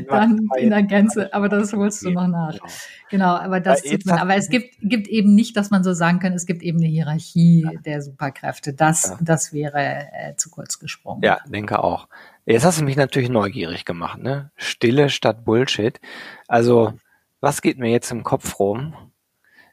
dann 0.09 0.47
in 0.57 0.69
der 0.69 0.83
Gänze, 0.83 1.33
aber 1.33 1.49
das 1.49 1.73
holst 1.73 2.03
du 2.03 2.11
noch 2.11 2.27
nach. 2.27 2.53
Genau, 2.53 2.67
genau 3.09 3.35
aber 3.35 3.59
das 3.59 3.81
tut 3.81 4.05
man, 4.05 4.19
aber 4.19 4.35
es 4.35 4.49
gibt, 4.49 4.75
gibt 4.81 5.07
eben 5.07 5.33
nicht, 5.33 5.57
dass 5.57 5.71
man 5.71 5.83
so 5.83 5.93
sagen 5.93 6.19
kann, 6.19 6.33
es 6.33 6.45
gibt 6.45 6.61
eben 6.61 6.79
eine 6.79 6.87
Hierarchie 6.87 7.63
ja. 7.63 7.79
der 7.81 8.01
Superkräfte. 8.01 8.73
Das, 8.73 9.09
ja. 9.09 9.17
das 9.21 9.53
wäre 9.53 10.07
äh, 10.13 10.35
zu 10.35 10.49
kurz 10.49 10.79
gesprungen. 10.79 11.21
Ja, 11.23 11.39
denke 11.47 11.83
auch. 11.83 12.07
Jetzt 12.45 12.65
hast 12.65 12.81
du 12.81 12.83
mich 12.83 12.97
natürlich 12.97 13.29
neugierig 13.29 13.85
gemacht, 13.85 14.19
ne? 14.19 14.51
Stille 14.57 15.09
statt 15.09 15.45
Bullshit. 15.45 15.99
Also, 16.47 16.93
was 17.39 17.61
geht 17.61 17.77
mir 17.77 17.89
jetzt 17.89 18.11
im 18.11 18.23
Kopf 18.23 18.59
rum? 18.59 18.93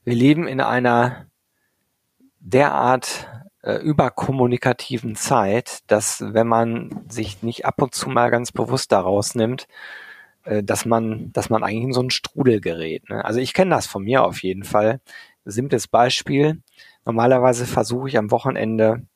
Wir 0.05 0.15
leben 0.15 0.47
in 0.47 0.61
einer 0.61 1.27
derart 2.39 3.29
äh, 3.63 3.77
überkommunikativen 3.77 5.17
Zeit, 5.17 5.81
dass 5.87 6.21
wenn 6.21 6.47
man 6.47 7.05
sich 7.09 7.43
nicht 7.43 7.67
ab 7.67 7.83
und 7.83 7.95
zu 7.95 8.09
mal 8.09 8.31
ganz 8.31 8.53
bewusst 8.53 8.93
daraus 8.93 9.35
nimmt, 9.35 9.67
äh, 10.45 10.63
dass 10.63 10.87
man, 10.87 11.33
dass 11.33 11.51
man 11.51 11.63
eigentlich 11.63 11.85
in 11.85 11.93
so 11.93 12.01
einen 12.01 12.11
Strudel 12.11 12.61
gerät. 12.61 13.09
Ne? 13.09 13.25
Also 13.25 13.41
ich 13.41 13.55
kenne 13.55 13.71
das 13.75 13.87
von 13.87 14.05
mir 14.05 14.25
auf 14.25 14.43
jeden 14.43 14.65
Fall. 14.65 15.01
Simples 15.45 15.89
Beispiel. 15.89 16.63
Normalerweise 17.05 17.67
versuche 17.67 18.09
ich 18.09 18.19
am 18.19 18.31
Wochenende 18.31 19.07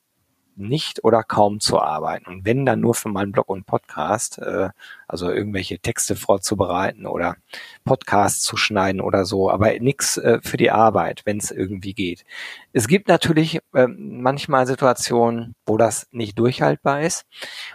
nicht 0.57 1.03
oder 1.03 1.23
kaum 1.23 1.59
zu 1.59 1.79
arbeiten. 1.79 2.27
Und 2.27 2.45
wenn 2.45 2.65
dann 2.65 2.79
nur 2.79 2.95
für 2.95 3.09
meinen 3.09 3.31
Blog 3.31 3.49
und 3.49 3.65
Podcast, 3.65 4.39
äh, 4.39 4.69
also 5.07 5.29
irgendwelche 5.29 5.79
Texte 5.79 6.15
vorzubereiten 6.15 7.05
oder 7.05 7.35
Podcasts 7.83 8.41
zu 8.43 8.57
schneiden 8.57 9.01
oder 9.01 9.25
so, 9.25 9.49
aber 9.49 9.77
nichts 9.79 10.17
äh, 10.17 10.39
für 10.41 10.57
die 10.57 10.71
Arbeit, 10.71 11.21
wenn 11.25 11.37
es 11.37 11.51
irgendwie 11.51 11.93
geht. 11.93 12.25
Es 12.73 12.87
gibt 12.87 13.07
natürlich 13.07 13.59
äh, 13.73 13.87
manchmal 13.87 14.67
Situationen, 14.67 15.55
wo 15.65 15.77
das 15.77 16.07
nicht 16.11 16.39
durchhaltbar 16.39 17.01
ist. 17.01 17.25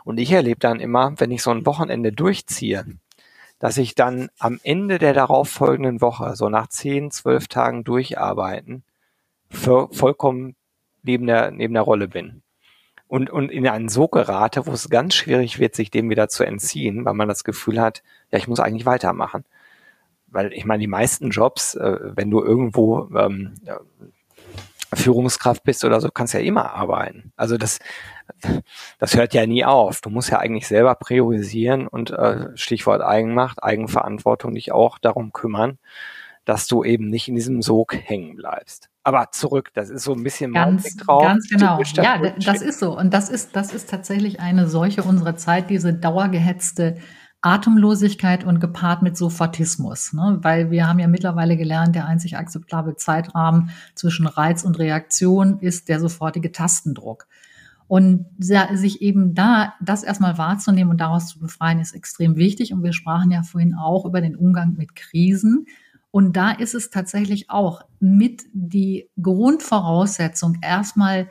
Und 0.05 0.19
ich 0.19 0.33
erlebe 0.33 0.61
dann 0.61 0.81
immer, 0.81 1.15
wenn 1.19 1.31
ich 1.31 1.43
so 1.43 1.51
ein 1.51 1.67
Wochenende 1.67 2.13
durchziehe, 2.13 2.85
dass 3.59 3.77
ich 3.77 3.95
dann 3.95 4.31
am 4.39 4.59
Ende 4.63 4.99
der 4.99 5.13
darauffolgenden 5.13 6.01
Woche, 6.01 6.35
so 6.35 6.49
nach 6.49 6.69
zehn, 6.69 7.11
zwölf 7.11 7.47
Tagen 7.49 7.85
durcharbeiten, 7.85 8.85
vollkommen 9.51 10.57
neben 11.03 11.27
der, 11.27 11.51
neben 11.51 11.75
der 11.75 11.83
Rolle 11.83 12.09
bin 12.09 12.43
und, 13.11 13.29
und 13.29 13.51
in 13.51 13.67
einen 13.67 13.89
Sog 13.89 14.13
gerate, 14.13 14.69
wo 14.69 14.73
es 14.73 14.89
ganz 14.89 15.17
schwierig 15.17 15.59
wird, 15.59 15.75
sich 15.75 15.91
dem 15.91 16.11
wieder 16.11 16.29
zu 16.29 16.45
entziehen, 16.45 17.05
weil 17.05 17.15
man 17.15 17.27
das 17.27 17.43
Gefühl 17.43 17.81
hat, 17.81 18.05
ja, 18.31 18.39
ich 18.39 18.47
muss 18.47 18.61
eigentlich 18.61 18.87
weitermachen. 18.87 19.45
Weil 20.29 20.53
ich 20.53 20.65
meine, 20.65 20.81
die 20.81 20.87
meisten 20.87 21.31
Jobs, 21.31 21.75
äh, 21.75 21.99
wenn 22.15 22.31
du 22.31 22.41
irgendwo 22.41 23.09
ähm, 23.17 23.55
Führungskraft 24.95 25.65
bist 25.65 25.85
oder 25.85 26.01
so, 26.01 26.09
kannst 26.09 26.35
ja 26.35 26.41
immer 26.41 26.73
arbeiten. 26.73 27.33
Also 27.35 27.59
das, 27.59 27.81
das 29.01 29.17
hört 29.17 29.35
ja 29.35 29.45
nie 29.45 29.65
auf. 29.65 30.01
Du 30.01 30.11
musst 30.11 30.31
ja 30.31 30.39
eigentlich 30.39 30.69
selber 30.69 30.95
priorisieren 30.95 31.89
und 31.89 32.13
äh, 32.13 32.57
Stichwort 32.57 33.03
Eigenmacht, 33.03 33.61
Eigenverantwortung 33.61 34.55
dich 34.55 34.71
auch 34.71 35.01
darum 35.01 35.33
kümmern, 35.33 35.81
dass 36.51 36.67
du 36.67 36.83
eben 36.83 37.07
nicht 37.07 37.29
in 37.29 37.37
diesem 37.37 37.63
Sog 37.63 37.95
hängen 37.95 38.35
bleibst. 38.35 38.91
Aber 39.05 39.31
zurück, 39.31 39.71
das 39.73 39.89
ist 39.89 40.03
so 40.03 40.15
ein 40.15 40.25
bisschen 40.25 40.53
ganz, 40.53 40.97
drauf. 40.97 41.23
Ganz 41.23 41.49
genau. 41.49 41.81
Ja, 41.95 42.21
das 42.45 42.61
ist 42.61 42.81
so. 42.81 42.99
Und 42.99 43.15
das 43.15 43.29
ist, 43.29 43.55
das 43.55 43.73
ist 43.73 43.89
tatsächlich 43.89 44.41
eine 44.41 44.69
solche 44.69 45.05
unserer 45.05 45.37
Zeit, 45.37 45.71
diese 45.71 45.95
dauergehetzte 45.95 46.97
Atemlosigkeit 47.41 48.43
und 48.43 48.59
gepaart 48.59 49.03
mit 49.03 49.17
Sofortismus. 49.17 50.13
Ne? 50.13 50.41
Weil 50.43 50.73
wir 50.73 50.89
haben 50.89 50.99
ja 50.99 51.07
mittlerweile 51.07 51.57
gelernt, 51.57 51.95
der 51.95 52.07
einzig 52.07 52.37
akzeptable 52.37 52.97
Zeitrahmen 52.97 53.71
zwischen 53.95 54.27
Reiz 54.27 54.65
und 54.65 54.77
Reaktion 54.81 55.61
ist 55.61 55.89
der 55.89 56.01
sofortige 56.01 56.51
Tastendruck. 56.51 57.29
Und 57.87 58.27
sich 58.39 59.03
eben 59.03 59.37
da, 59.37 59.75
das 59.81 60.03
erstmal 60.03 60.37
wahrzunehmen 60.37 60.91
und 60.91 61.01
daraus 61.01 61.29
zu 61.29 61.39
befreien, 61.39 61.79
ist 61.79 61.95
extrem 61.95 62.35
wichtig. 62.35 62.73
Und 62.73 62.83
wir 62.83 62.93
sprachen 62.93 63.31
ja 63.31 63.45
vorhin 63.45 63.77
auch 63.77 64.05
über 64.05 64.21
den 64.21 64.35
Umgang 64.35 64.75
mit 64.77 64.97
Krisen. 64.97 65.67
Und 66.11 66.37
da 66.37 66.51
ist 66.51 66.75
es 66.75 66.91
tatsächlich 66.91 67.51
auch 67.51 67.83
mit 68.01 68.43
die 68.53 69.09
Grundvoraussetzung, 69.21 70.59
erstmal 70.63 71.29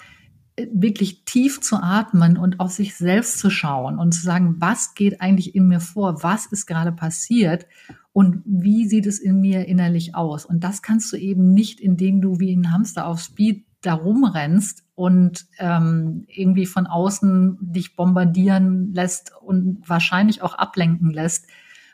äh, 0.56 0.68
wirklich 0.74 1.26
tief 1.26 1.60
zu 1.62 1.78
atmen 1.78 2.38
und 2.38 2.60
auf 2.60 2.72
sich 2.72 2.96
selbst 2.96 3.40
zu 3.40 3.50
schauen 3.50 4.00
und 4.00 4.14
zu 4.14 4.22
sagen, 4.22 4.56
was 4.60 4.94
geht 4.94 5.22
eigentlich 5.22 5.56
in 5.56 5.68
mir 5.68 5.82
vor? 5.82 6.24
Was 6.24 6.46
ist 6.46 6.66
gerade 6.66 6.92
passiert? 6.92 7.66
Und 8.14 8.42
wie 8.46 8.88
sieht 8.88 9.06
es 9.06 9.20
in 9.20 9.40
mir 9.40 9.68
innerlich 9.68 10.16
aus? 10.16 10.46
Und 10.46 10.64
das 10.64 10.82
kannst 10.82 11.12
du 11.14 11.18
eben 11.18 11.54
nicht, 11.54 11.80
indem 11.80 12.22
du 12.22 12.40
wie 12.40 12.54
ein 12.54 12.72
Hamster 12.72 13.06
auf 13.06 13.20
Speed 13.20 13.66
da 13.82 13.94
rumrennst 13.94 14.84
und 14.96 15.46
ähm, 15.58 16.26
irgendwie 16.28 16.66
von 16.66 16.86
außen 16.86 17.58
dich 17.62 17.96
bombardieren 17.96 18.94
lässt 18.94 19.32
und 19.42 19.88
wahrscheinlich 19.88 20.42
auch 20.42 20.54
ablenken 20.54 21.12
lässt 21.12 21.48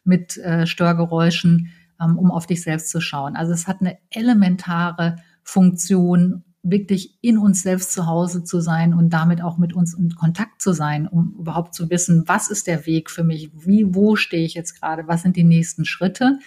mit 0.03 0.37
äh, 0.37 0.65
Störgeräuschen, 0.65 1.71
ähm, 2.01 2.17
um 2.17 2.31
auf 2.31 2.47
dich 2.47 2.61
selbst 2.61 2.89
zu 2.89 3.01
schauen. 3.01 3.35
Also 3.35 3.53
es 3.53 3.67
hat 3.67 3.81
eine 3.81 3.97
elementare 4.09 5.17
Funktion, 5.43 6.43
wirklich 6.67 7.17
in 7.21 7.37
uns 7.37 7.61
selbst 7.61 7.93
zu 7.93 8.07
Hause 8.07 8.43
zu 8.43 8.59
sein 8.59 8.93
und 8.93 9.11
damit 9.11 9.41
auch 9.41 9.57
mit 9.57 9.73
uns 9.73 9.93
in 9.93 10.15
Kontakt 10.15 10.61
zu 10.61 10.73
sein, 10.73 11.07
um 11.07 11.35
überhaupt 11.39 11.75
zu 11.75 11.89
wissen, 11.91 12.23
was 12.25 12.49
ist 12.49 12.65
der 12.65 12.85
Weg 12.87 13.11
für 13.11 13.23
mich, 13.23 13.51
wie, 13.53 13.93
wo 13.93 14.15
stehe 14.15 14.45
ich 14.45 14.55
jetzt 14.55 14.79
gerade, 14.81 15.07
was 15.07 15.21
sind 15.21 15.35
die 15.35 15.43
nächsten 15.43 15.85
Schritte. 15.85 16.39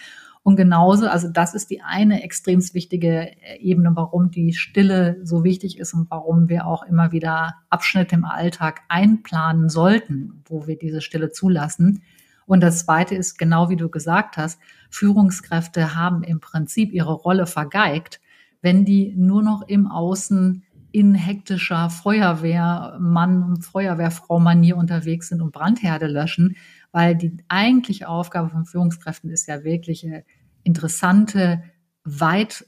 Und 0.43 0.55
genauso, 0.55 1.07
also 1.07 1.29
das 1.29 1.53
ist 1.53 1.69
die 1.69 1.81
eine 1.81 2.23
extrem 2.23 2.61
wichtige 2.73 3.31
Ebene, 3.59 3.91
warum 3.93 4.31
die 4.31 4.53
Stille 4.53 5.19
so 5.23 5.43
wichtig 5.43 5.79
ist 5.79 5.93
und 5.93 6.09
warum 6.09 6.49
wir 6.49 6.65
auch 6.65 6.83
immer 6.83 7.11
wieder 7.11 7.55
Abschnitte 7.69 8.15
im 8.15 8.25
Alltag 8.25 8.81
einplanen 8.89 9.69
sollten, 9.69 10.43
wo 10.45 10.67
wir 10.67 10.77
diese 10.77 11.01
Stille 11.01 11.31
zulassen. 11.31 12.01
Und 12.49 12.61
das 12.61 12.83
Zweite 12.83 13.13
ist, 13.13 13.37
genau 13.37 13.69
wie 13.69 13.75
du 13.75 13.89
gesagt 13.89 14.35
hast, 14.35 14.59
Führungskräfte 14.89 15.93
haben 15.93 16.23
im 16.23 16.39
Prinzip 16.39 16.91
ihre 16.91 17.13
Rolle 17.13 17.45
vergeigt, 17.45 18.19
wenn 18.63 18.85
die 18.85 19.13
nur 19.15 19.43
noch 19.43 19.67
im 19.67 19.85
Außen 19.85 20.63
in 20.91 21.13
hektischer 21.13 21.91
Feuerwehrmann 21.91 23.43
und 23.43 23.61
Feuerwehrfrau-Manier 23.63 24.77
unterwegs 24.77 25.29
sind 25.29 25.41
und 25.41 25.51
Brandherde 25.51 26.07
löschen, 26.07 26.55
weil 26.91 27.15
die 27.15 27.37
eigentliche 27.49 28.09
Aufgabe 28.09 28.49
von 28.49 28.65
Führungskräften 28.65 29.29
ist 29.29 29.47
ja 29.47 29.63
wirklich 29.63 30.07
äh, 30.07 30.23
interessante, 30.63 31.61
weit 32.03 32.65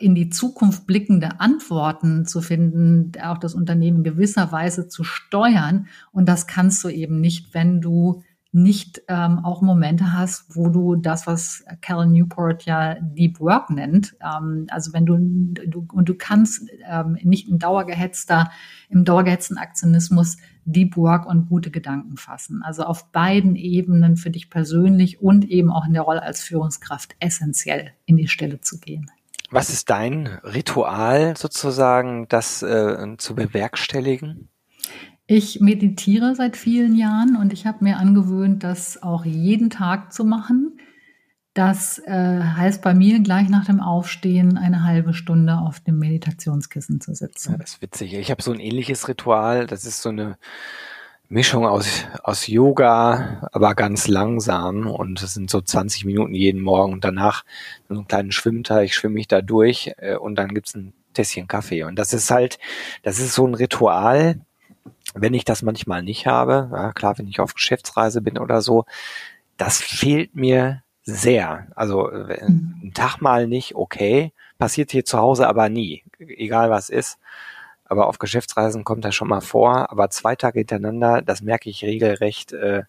in 0.00 0.14
die 0.14 0.30
Zukunft 0.30 0.86
blickende 0.86 1.38
Antworten 1.38 2.24
zu 2.24 2.40
finden, 2.40 3.12
auch 3.22 3.36
das 3.36 3.54
Unternehmen 3.54 4.04
gewisser 4.04 4.50
Weise 4.52 4.88
zu 4.88 5.04
steuern. 5.04 5.86
Und 6.12 6.30
das 6.30 6.46
kannst 6.46 6.82
du 6.82 6.88
eben 6.88 7.20
nicht, 7.20 7.52
wenn 7.52 7.82
du 7.82 8.22
nicht 8.56 9.02
ähm, 9.08 9.40
auch 9.44 9.60
Momente 9.60 10.14
hast, 10.14 10.56
wo 10.56 10.70
du 10.70 10.96
das, 10.96 11.26
was 11.26 11.62
Cal 11.82 12.06
Newport 12.06 12.64
ja 12.64 12.96
Deep 13.00 13.38
Work 13.38 13.68
nennt, 13.68 14.16
ähm, 14.24 14.66
also 14.70 14.94
wenn 14.94 15.04
du, 15.04 15.18
du 15.66 15.86
und 15.92 16.08
du 16.08 16.14
kannst 16.14 16.62
ähm, 16.88 17.18
nicht 17.22 17.50
in 17.50 17.58
dauergehetzter, 17.58 18.50
im 18.88 19.04
dauergehetzten 19.04 19.58
Aktionismus 19.58 20.38
Deep 20.64 20.96
Work 20.96 21.26
und 21.26 21.50
gute 21.50 21.70
Gedanken 21.70 22.16
fassen. 22.16 22.62
Also 22.62 22.84
auf 22.84 23.12
beiden 23.12 23.56
Ebenen 23.56 24.16
für 24.16 24.30
dich 24.30 24.48
persönlich 24.48 25.20
und 25.20 25.44
eben 25.44 25.70
auch 25.70 25.86
in 25.86 25.92
der 25.92 26.02
Rolle 26.02 26.22
als 26.22 26.40
Führungskraft 26.40 27.14
essentiell 27.20 27.90
in 28.06 28.16
die 28.16 28.28
Stelle 28.28 28.62
zu 28.62 28.80
gehen. 28.80 29.10
Was 29.50 29.68
ist 29.68 29.90
dein 29.90 30.26
Ritual 30.42 31.36
sozusagen, 31.36 32.26
das 32.28 32.62
äh, 32.62 33.16
zu 33.18 33.34
bewerkstelligen? 33.34 34.48
Ich 35.28 35.60
meditiere 35.60 36.36
seit 36.36 36.56
vielen 36.56 36.94
Jahren 36.96 37.36
und 37.36 37.52
ich 37.52 37.66
habe 37.66 37.82
mir 37.82 37.96
angewöhnt, 37.96 38.62
das 38.62 39.02
auch 39.02 39.24
jeden 39.24 39.70
Tag 39.70 40.12
zu 40.12 40.24
machen. 40.24 40.78
Das 41.52 41.98
äh, 41.98 42.42
heißt 42.42 42.82
bei 42.82 42.94
mir 42.94 43.18
gleich 43.20 43.48
nach 43.48 43.64
dem 43.64 43.80
Aufstehen 43.80 44.56
eine 44.56 44.84
halbe 44.84 45.14
Stunde 45.14 45.56
auf 45.56 45.80
dem 45.80 45.98
Meditationskissen 45.98 47.00
zu 47.00 47.14
sitzen. 47.14 47.52
Ja, 47.52 47.58
das 47.58 47.70
ist 47.70 47.82
witzig. 47.82 48.14
Ich 48.14 48.30
habe 48.30 48.42
so 48.42 48.52
ein 48.52 48.60
ähnliches 48.60 49.08
Ritual. 49.08 49.66
Das 49.66 49.84
ist 49.84 50.02
so 50.02 50.10
eine 50.10 50.36
Mischung 51.28 51.66
aus, 51.66 52.04
aus 52.22 52.46
Yoga, 52.46 53.48
aber 53.52 53.74
ganz 53.74 54.06
langsam. 54.06 54.86
Und 54.86 55.22
es 55.22 55.34
sind 55.34 55.50
so 55.50 55.60
20 55.60 56.04
Minuten 56.04 56.34
jeden 56.34 56.60
Morgen. 56.60 56.92
Und 56.92 57.04
danach 57.04 57.44
so 57.88 57.94
einen 57.94 58.06
kleinen 58.06 58.32
Schwimmteich, 58.32 58.94
schwimme 58.94 59.18
ich 59.18 59.26
da 59.26 59.40
durch 59.40 59.92
äh, 59.96 60.16
und 60.16 60.36
dann 60.36 60.54
gibt's 60.54 60.76
ein 60.76 60.92
Tässchen 61.14 61.48
Kaffee. 61.48 61.82
Und 61.82 61.98
das 61.98 62.12
ist 62.12 62.30
halt, 62.30 62.58
das 63.02 63.18
ist 63.18 63.32
so 63.32 63.46
ein 63.46 63.54
Ritual, 63.54 64.40
wenn 65.16 65.34
ich 65.34 65.44
das 65.44 65.62
manchmal 65.62 66.02
nicht 66.02 66.26
habe, 66.26 66.68
ja, 66.72 66.92
klar, 66.92 67.18
wenn 67.18 67.28
ich 67.28 67.40
auf 67.40 67.54
Geschäftsreise 67.54 68.20
bin 68.20 68.38
oder 68.38 68.62
so, 68.62 68.84
das 69.56 69.80
fehlt 69.80 70.34
mir 70.34 70.82
sehr. 71.02 71.68
Also 71.74 72.10
mhm. 72.10 72.80
ein 72.84 72.92
Tag 72.94 73.20
mal 73.20 73.46
nicht, 73.46 73.74
okay, 73.74 74.32
passiert 74.58 74.90
hier 74.90 75.04
zu 75.04 75.18
Hause 75.18 75.48
aber 75.48 75.68
nie, 75.68 76.04
egal 76.18 76.70
was 76.70 76.90
ist. 76.90 77.18
Aber 77.84 78.08
auf 78.08 78.18
Geschäftsreisen 78.18 78.84
kommt 78.84 79.04
das 79.04 79.14
schon 79.14 79.28
mal 79.28 79.40
vor. 79.40 79.90
Aber 79.92 80.10
zwei 80.10 80.34
Tage 80.34 80.60
hintereinander, 80.60 81.22
das 81.22 81.40
merke 81.40 81.70
ich 81.70 81.84
regelrecht, 81.84 82.52
äh, 82.52 82.82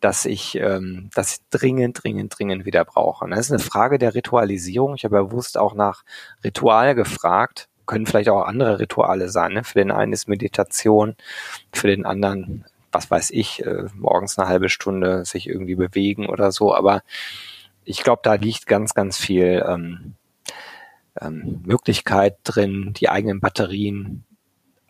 dass 0.00 0.24
ich 0.26 0.54
ähm, 0.56 1.10
das 1.14 1.40
dringend, 1.50 2.02
dringend, 2.02 2.38
dringend 2.38 2.64
wieder 2.64 2.84
brauche. 2.84 3.24
Und 3.24 3.32
das 3.32 3.40
ist 3.40 3.50
eine 3.50 3.58
Frage 3.58 3.98
der 3.98 4.14
Ritualisierung. 4.14 4.94
Ich 4.94 5.04
habe 5.04 5.24
bewusst 5.24 5.58
auch 5.58 5.74
nach 5.74 6.04
Ritual 6.44 6.94
gefragt, 6.94 7.68
können 7.88 8.06
vielleicht 8.06 8.28
auch 8.28 8.44
andere 8.44 8.78
Rituale 8.78 9.28
sein. 9.28 9.54
Ne? 9.54 9.64
Für 9.64 9.80
den 9.80 9.90
einen 9.90 10.12
ist 10.12 10.28
Meditation, 10.28 11.16
für 11.72 11.88
den 11.88 12.06
anderen, 12.06 12.64
was 12.92 13.10
weiß 13.10 13.30
ich, 13.30 13.66
äh, 13.66 13.86
morgens 13.96 14.38
eine 14.38 14.48
halbe 14.48 14.68
Stunde 14.68 15.24
sich 15.24 15.48
irgendwie 15.48 15.74
bewegen 15.74 16.26
oder 16.26 16.52
so. 16.52 16.72
Aber 16.72 17.02
ich 17.84 18.04
glaube, 18.04 18.20
da 18.22 18.34
liegt 18.34 18.66
ganz, 18.66 18.94
ganz 18.94 19.16
viel 19.16 19.64
ähm, 19.66 20.14
ähm, 21.20 21.62
Möglichkeit 21.64 22.36
drin, 22.44 22.92
die 22.96 23.08
eigenen 23.08 23.40
Batterien 23.40 24.24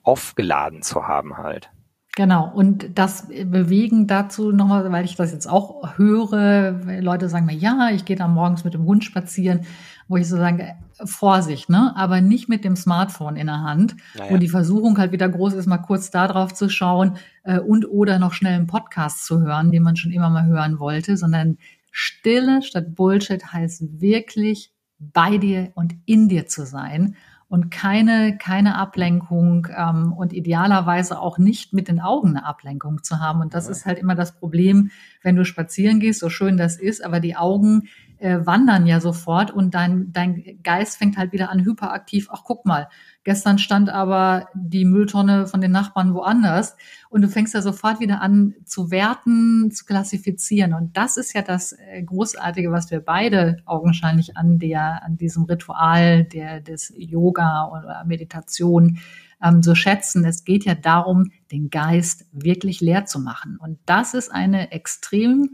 aufgeladen 0.02 0.82
zu 0.82 1.06
haben 1.06 1.38
halt. 1.38 1.70
Genau, 2.16 2.50
und 2.52 2.98
das 2.98 3.28
Bewegen 3.28 4.08
dazu 4.08 4.50
nochmal, 4.50 4.90
weil 4.90 5.04
ich 5.04 5.14
das 5.14 5.30
jetzt 5.30 5.46
auch 5.46 5.96
höre, 5.96 6.72
Leute 7.00 7.28
sagen 7.28 7.46
mir, 7.46 7.54
ja, 7.54 7.90
ich 7.92 8.04
gehe 8.06 8.16
dann 8.16 8.34
morgens 8.34 8.64
mit 8.64 8.74
dem 8.74 8.86
Hund 8.86 9.04
spazieren, 9.04 9.60
wo 10.08 10.16
ich 10.16 10.28
so 10.28 10.36
sage, 10.36 10.74
Vorsicht, 11.04 11.68
ne? 11.68 11.94
aber 11.96 12.20
nicht 12.20 12.48
mit 12.48 12.64
dem 12.64 12.74
Smartphone 12.74 13.36
in 13.36 13.46
der 13.46 13.62
Hand, 13.62 13.94
naja. 14.16 14.32
wo 14.32 14.36
die 14.36 14.48
Versuchung 14.48 14.98
halt 14.98 15.12
wieder 15.12 15.28
groß 15.28 15.52
ist, 15.54 15.66
mal 15.66 15.78
kurz 15.78 16.10
da 16.10 16.26
drauf 16.26 16.54
zu 16.54 16.68
schauen 16.68 17.18
äh, 17.44 17.60
und 17.60 17.84
oder 17.88 18.18
noch 18.18 18.32
schnell 18.32 18.54
einen 18.54 18.66
Podcast 18.66 19.24
zu 19.24 19.40
hören, 19.40 19.70
den 19.70 19.82
man 19.82 19.96
schon 19.96 20.12
immer 20.12 20.30
mal 20.30 20.46
hören 20.46 20.78
wollte, 20.80 21.16
sondern 21.16 21.58
Stille 21.90 22.62
statt 22.62 22.94
Bullshit 22.94 23.52
heißt 23.52 24.00
wirklich 24.00 24.72
bei 24.98 25.38
dir 25.38 25.70
und 25.74 25.94
in 26.06 26.28
dir 26.28 26.46
zu 26.46 26.66
sein 26.66 27.16
und 27.48 27.70
keine, 27.70 28.36
keine 28.36 28.76
Ablenkung 28.76 29.68
ähm, 29.74 30.12
und 30.12 30.32
idealerweise 30.32 31.18
auch 31.18 31.38
nicht 31.38 31.72
mit 31.72 31.88
den 31.88 32.00
Augen 32.00 32.28
eine 32.28 32.44
Ablenkung 32.44 33.02
zu 33.02 33.20
haben. 33.20 33.40
Und 33.40 33.54
das 33.54 33.66
ja. 33.66 33.70
ist 33.72 33.86
halt 33.86 33.98
immer 33.98 34.14
das 34.14 34.36
Problem, 34.38 34.90
wenn 35.22 35.34
du 35.34 35.44
spazieren 35.44 35.98
gehst, 35.98 36.20
so 36.20 36.28
schön 36.28 36.58
das 36.58 36.78
ist, 36.78 37.02
aber 37.02 37.20
die 37.20 37.36
Augen 37.36 37.88
äh, 38.18 38.38
wandern 38.44 38.86
ja 38.86 39.00
sofort 39.00 39.50
und 39.50 39.74
dein, 39.74 40.12
dein 40.12 40.58
Geist 40.62 40.98
fängt 40.98 41.16
halt 41.16 41.32
wieder 41.32 41.50
an 41.50 41.64
hyperaktiv, 41.64 42.28
ach 42.30 42.42
guck 42.44 42.66
mal, 42.66 42.88
gestern 43.28 43.58
stand 43.58 43.90
aber 43.90 44.48
die 44.54 44.86
Mülltonne 44.86 45.46
von 45.46 45.60
den 45.60 45.70
Nachbarn 45.70 46.14
woanders 46.14 46.78
und 47.10 47.20
du 47.20 47.28
fängst 47.28 47.52
ja 47.52 47.60
sofort 47.60 48.00
wieder 48.00 48.22
an 48.22 48.54
zu 48.64 48.90
werten, 48.90 49.70
zu 49.70 49.84
klassifizieren 49.84 50.72
und 50.72 50.96
das 50.96 51.18
ist 51.18 51.34
ja 51.34 51.42
das 51.42 51.72
äh, 51.72 52.02
Großartige, 52.02 52.72
was 52.72 52.90
wir 52.90 53.00
beide 53.00 53.58
augenscheinlich 53.66 54.38
an 54.38 54.58
der, 54.58 55.02
an 55.04 55.18
diesem 55.18 55.44
Ritual 55.44 56.24
der, 56.24 56.62
des 56.62 56.90
Yoga 56.96 57.68
oder 57.70 58.02
Meditation 58.06 58.98
ähm, 59.44 59.62
so 59.62 59.74
schätzen. 59.74 60.24
Es 60.24 60.44
geht 60.44 60.64
ja 60.64 60.74
darum, 60.74 61.30
den 61.52 61.68
Geist 61.68 62.24
wirklich 62.32 62.80
leer 62.80 63.04
zu 63.04 63.20
machen 63.20 63.58
und 63.60 63.78
das 63.84 64.14
ist 64.14 64.32
eine 64.32 64.72
extrem 64.72 65.50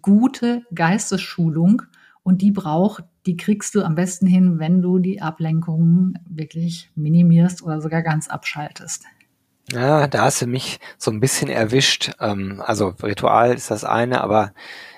gute 0.00 0.62
Geistesschulung, 0.74 1.82
und 2.22 2.40
die 2.42 2.52
braucht, 2.52 3.04
die 3.26 3.36
kriegst 3.36 3.74
du 3.74 3.82
am 3.82 3.94
besten 3.94 4.26
hin, 4.26 4.58
wenn 4.58 4.82
du 4.82 4.98
die 4.98 5.22
Ablenkungen 5.22 6.18
wirklich 6.28 6.90
minimierst 6.94 7.62
oder 7.62 7.80
sogar 7.80 8.02
ganz 8.02 8.28
abschaltest. 8.28 9.04
Ja, 9.70 10.08
da 10.08 10.22
hast 10.22 10.42
du 10.42 10.46
mich 10.46 10.80
so 10.98 11.10
ein 11.10 11.20
bisschen 11.20 11.48
erwischt. 11.48 12.12
Ähm, 12.20 12.62
also 12.64 12.94
Ritual 13.02 13.54
ist 13.54 13.70
das 13.70 13.84
eine, 13.84 14.20
aber 14.20 14.52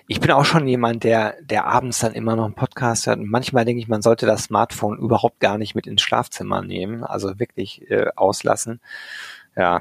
ich 0.06 0.20
bin 0.20 0.30
auch 0.30 0.44
schon 0.44 0.66
jemand, 0.66 1.04
der, 1.04 1.36
der 1.42 1.66
abends 1.66 2.00
dann 2.00 2.12
immer 2.12 2.36
noch 2.36 2.44
einen 2.44 2.54
Podcast 2.54 3.06
hört. 3.06 3.18
Und 3.18 3.30
manchmal 3.30 3.64
denke 3.64 3.80
ich, 3.80 3.88
man 3.88 4.02
sollte 4.02 4.26
das 4.26 4.44
Smartphone 4.44 4.98
überhaupt 4.98 5.40
gar 5.40 5.58
nicht 5.58 5.74
mit 5.74 5.86
ins 5.86 6.02
Schlafzimmer 6.02 6.62
nehmen, 6.62 7.04
also 7.04 7.38
wirklich 7.38 7.90
äh, 7.90 8.06
auslassen. 8.16 8.80
Ja, 9.56 9.80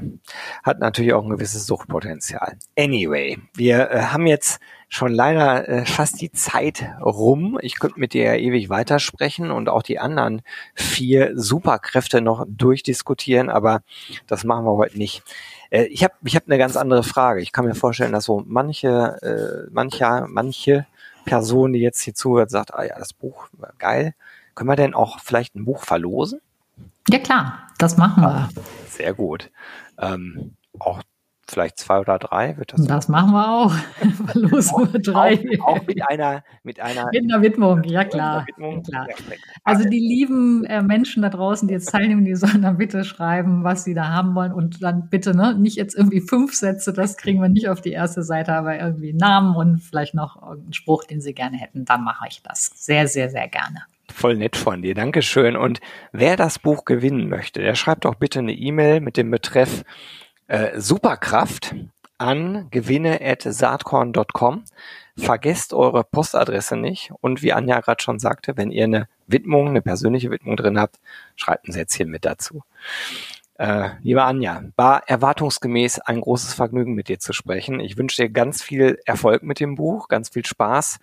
hat 0.63 0.79
natürlich 0.79 1.13
auch 1.13 1.23
ein 1.23 1.31
gewisses 1.31 1.65
Suchtpotenzial. 1.65 2.57
Anyway, 2.77 3.39
wir 3.55 3.89
äh, 3.89 4.01
haben 4.03 4.27
jetzt 4.27 4.59
schon 4.93 5.11
leider 5.11 5.67
äh, 5.67 5.85
fast 5.85 6.21
die 6.21 6.31
Zeit 6.31 6.85
rum. 7.01 7.57
Ich 7.61 7.79
könnte 7.79 7.99
mit 7.99 8.13
dir 8.13 8.23
ja 8.25 8.35
ewig 8.35 8.69
weitersprechen 8.69 9.49
und 9.49 9.67
auch 9.67 9.81
die 9.81 9.97
anderen 9.97 10.43
vier 10.75 11.31
Superkräfte 11.33 12.21
noch 12.21 12.45
durchdiskutieren, 12.47 13.49
aber 13.49 13.81
das 14.27 14.43
machen 14.43 14.65
wir 14.65 14.73
heute 14.73 14.99
nicht. 14.99 15.23
Äh, 15.71 15.85
ich 15.85 16.03
habe 16.03 16.13
ich 16.23 16.35
hab 16.35 16.43
eine 16.45 16.59
ganz 16.59 16.77
andere 16.77 17.01
Frage. 17.01 17.41
Ich 17.41 17.51
kann 17.51 17.65
mir 17.65 17.73
vorstellen, 17.73 18.11
dass 18.11 18.25
so 18.25 18.43
manche, 18.45 19.67
äh, 19.67 19.71
mancher, 19.73 20.27
manche 20.29 20.85
Person, 21.25 21.73
die 21.73 21.79
jetzt 21.79 22.01
hier 22.01 22.13
zuhört, 22.13 22.51
sagt, 22.51 22.75
ah 22.75 22.83
ja, 22.83 22.99
das 22.99 23.13
Buch, 23.13 23.47
geil. 23.79 24.13
Können 24.53 24.69
wir 24.69 24.75
denn 24.75 24.93
auch 24.93 25.19
vielleicht 25.19 25.55
ein 25.55 25.65
Buch 25.65 25.83
verlosen? 25.83 26.39
Ja 27.09 27.17
klar, 27.17 27.67
das 27.79 27.97
machen 27.97 28.21
wir. 28.21 28.49
Sehr 28.89 29.15
gut. 29.15 29.49
Ähm, 29.97 30.53
auch 30.77 31.01
vielleicht 31.47 31.77
zwei 31.77 31.99
oder 31.99 32.19
drei 32.19 32.57
wird 32.57 32.73
das. 32.73 32.85
Das 32.85 33.07
machen 33.09 33.31
wir 33.31 33.47
auch. 33.47 33.73
Los 34.33 34.71
nur 34.71 34.87
drei. 34.87 35.43
Auch, 35.61 35.77
auch, 35.77 35.87
mit 35.87 36.09
einer, 36.09 36.43
mit 36.63 36.79
einer. 36.79 37.09
Mit 37.11 37.23
einer 37.23 37.41
Widmung, 37.41 37.83
ja 37.83 38.03
klar. 38.03 38.45
Widmung. 38.47 38.83
Ja, 38.87 39.05
klar. 39.05 39.37
Also 39.63 39.87
die 39.89 39.99
lieben 39.99 40.63
äh, 40.65 40.81
Menschen 40.81 41.23
da 41.23 41.29
draußen, 41.29 41.67
die 41.67 41.73
jetzt 41.73 41.91
teilnehmen, 41.91 42.25
die 42.25 42.35
sollen 42.35 42.61
dann 42.61 42.77
bitte 42.77 43.03
schreiben, 43.03 43.63
was 43.63 43.83
sie 43.83 43.93
da 43.93 44.09
haben 44.09 44.35
wollen 44.35 44.53
und 44.53 44.81
dann 44.81 45.09
bitte, 45.09 45.35
ne, 45.35 45.55
nicht 45.55 45.77
jetzt 45.77 45.95
irgendwie 45.95 46.21
fünf 46.21 46.53
Sätze, 46.53 46.93
das 46.93 47.17
kriegen 47.17 47.41
wir 47.41 47.49
nicht 47.49 47.69
auf 47.69 47.81
die 47.81 47.91
erste 47.91 48.23
Seite, 48.23 48.53
aber 48.53 48.79
irgendwie 48.79 49.13
Namen 49.13 49.55
und 49.55 49.79
vielleicht 49.79 50.13
noch 50.13 50.41
irgendeinen 50.41 50.73
Spruch, 50.73 51.03
den 51.03 51.21
sie 51.21 51.33
gerne 51.33 51.57
hätten, 51.57 51.85
dann 51.85 52.03
mache 52.03 52.27
ich 52.29 52.41
das. 52.41 52.71
Sehr, 52.75 53.07
sehr, 53.07 53.29
sehr 53.29 53.47
gerne. 53.47 53.83
Voll 54.11 54.35
nett 54.35 54.55
von 54.55 54.81
dir, 54.81 54.93
Dankeschön. 54.93 55.55
Und 55.55 55.79
wer 56.11 56.35
das 56.35 56.59
Buch 56.59 56.85
gewinnen 56.85 57.29
möchte, 57.29 57.61
der 57.61 57.75
schreibt 57.75 58.05
doch 58.05 58.15
bitte 58.15 58.39
eine 58.39 58.53
E-Mail 58.53 58.99
mit 58.99 59.17
dem 59.17 59.31
Betreff 59.31 59.83
äh, 60.53 60.79
Superkraft 60.79 61.73
an 62.19 62.67
gewinne 62.69 63.19
at 63.21 63.41
saatkorn.com. 63.41 64.63
vergesst 65.17 65.73
eure 65.73 66.03
Postadresse 66.03 66.77
nicht. 66.77 67.11
Und 67.21 67.41
wie 67.41 67.53
Anja 67.53 67.79
gerade 67.79 68.03
schon 68.03 68.19
sagte, 68.19 68.55
wenn 68.55 68.69
ihr 68.69 68.83
eine 68.83 69.07
Widmung, 69.25 69.69
eine 69.69 69.81
persönliche 69.81 70.29
Widmung 70.29 70.55
drin 70.55 70.79
habt, 70.79 70.99
schreibt 71.35 71.67
ein 71.67 71.71
Sätzchen 71.71 72.07
mit 72.09 72.23
dazu. 72.23 72.61
Äh, 73.55 73.89
liebe 74.03 74.23
Anja, 74.23 74.63
war 74.75 75.07
erwartungsgemäß 75.07 75.99
ein 76.01 76.21
großes 76.21 76.53
Vergnügen, 76.53 76.93
mit 76.93 77.07
dir 77.07 77.19
zu 77.19 77.33
sprechen. 77.33 77.79
Ich 77.79 77.97
wünsche 77.97 78.21
dir 78.21 78.29
ganz 78.29 78.61
viel 78.61 78.99
Erfolg 79.05 79.41
mit 79.41 79.59
dem 79.59 79.73
Buch, 79.73 80.07
ganz 80.07 80.29
viel 80.29 80.45
Spaß 80.45 80.99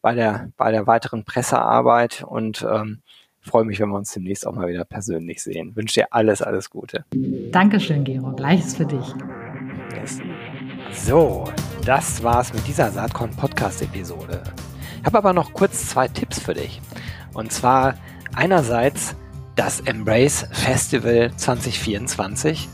bei 0.00 0.14
der, 0.14 0.50
bei 0.56 0.70
der 0.70 0.86
weiteren 0.86 1.24
Pressearbeit 1.24 2.22
und 2.22 2.66
ähm, 2.70 3.02
freue 3.44 3.64
mich, 3.64 3.78
wenn 3.80 3.90
wir 3.90 3.96
uns 3.96 4.12
demnächst 4.12 4.46
auch 4.46 4.54
mal 4.54 4.68
wieder 4.68 4.84
persönlich 4.84 5.42
sehen. 5.42 5.76
Wünsche 5.76 6.00
dir 6.00 6.06
alles, 6.10 6.42
alles 6.42 6.70
Gute. 6.70 7.04
Dankeschön, 7.50 8.04
Gero. 8.04 8.32
Gleiches 8.32 8.76
für 8.76 8.86
dich. 8.86 9.14
Yes. 9.94 10.18
So, 10.92 11.44
das 11.84 12.22
war's 12.22 12.52
mit 12.52 12.66
dieser 12.66 12.90
Saatkorn 12.90 13.30
Podcast 13.30 13.82
Episode. 13.82 14.42
Ich 15.00 15.06
habe 15.06 15.18
aber 15.18 15.32
noch 15.32 15.52
kurz 15.52 15.88
zwei 15.88 16.08
Tipps 16.08 16.40
für 16.40 16.54
dich. 16.54 16.80
Und 17.34 17.52
zwar 17.52 17.94
einerseits 18.34 19.14
das 19.56 19.80
Embrace 19.80 20.46
Festival 20.50 21.30
2024. 21.36 22.68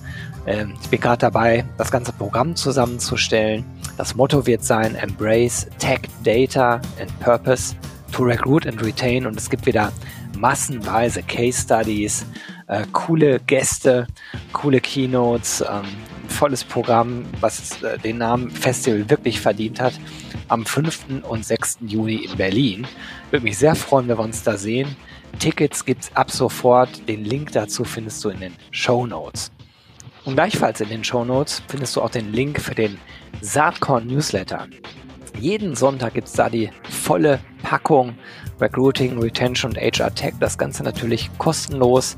Ähm, 0.47 0.75
ich 0.81 0.89
bin 0.89 1.01
gerade 1.01 1.19
dabei, 1.19 1.65
das 1.77 1.91
ganze 1.91 2.13
Programm 2.13 2.57
zusammenzustellen. 2.57 3.65
Das 3.97 4.15
Motto 4.15 4.47
wird 4.47 4.65
sein 4.65 4.95
Embrace 4.95 5.69
Tech, 5.79 6.01
Data 6.25 6.81
and 7.01 7.21
Purpose 7.21 7.75
to 8.11 8.25
Recruit 8.25 8.67
and 8.67 8.83
Retain. 8.83 9.27
Und 9.27 9.37
es 9.37 9.51
gibt 9.51 9.67
wieder 9.67 9.93
massenweise 10.39 11.23
Case 11.23 11.63
Studies, 11.63 12.27
äh, 12.67 12.85
coole 12.93 13.41
Gäste, 13.41 14.07
coole 14.53 14.81
Keynotes, 14.81 15.61
ähm, 15.61 15.85
volles 16.29 16.65
Programm, 16.65 17.25
was 17.41 17.83
äh, 17.83 17.99
den 17.99 18.19
Namen 18.19 18.51
Festival 18.51 19.09
wirklich 19.11 19.41
verdient 19.41 19.81
hat. 19.81 19.95
Am 20.49 20.65
5. 20.65 21.23
und 21.29 21.45
6. 21.45 21.79
Juni 21.87 22.25
in 22.25 22.37
Berlin. 22.37 22.87
Würde 23.31 23.45
mich 23.45 23.59
sehr 23.59 23.75
freuen, 23.75 24.09
wenn 24.09 24.19
wir 24.19 24.25
uns 24.25 24.43
da 24.43 24.57
sehen. 24.57 24.97
Tickets 25.39 25.85
gibt's 25.85 26.11
ab 26.15 26.31
sofort. 26.31 27.09
Den 27.09 27.25
Link 27.25 27.53
dazu 27.53 27.85
findest 27.85 28.25
du 28.25 28.31
in 28.31 28.41
den 28.41 28.55
Show 28.71 29.07
Notes. 29.07 29.53
Und 30.25 30.35
gleichfalls 30.35 30.81
in 30.81 30.89
den 30.89 31.05
Show 31.05 31.25
Notes 31.25 31.63
findest 31.69 31.97
du 31.97 32.03
auch 32.03 32.11
den 32.11 32.33
Link 32.33 32.61
für 32.61 32.75
den 32.75 32.99
Saatkorn 33.41 34.07
Newsletter. 34.07 34.67
Jeden 35.39 35.75
Sonntag 35.75 36.15
gibt's 36.15 36.33
da 36.33 36.49
die 36.49 36.71
volle 36.89 37.41
Packung 37.63 38.15
Recruiting, 38.61 39.19
Retention 39.19 39.73
und 39.73 39.79
HR 39.79 40.15
Tech. 40.15 40.35
Das 40.39 40.59
Ganze 40.59 40.83
natürlich 40.83 41.31
kostenlos, 41.39 42.17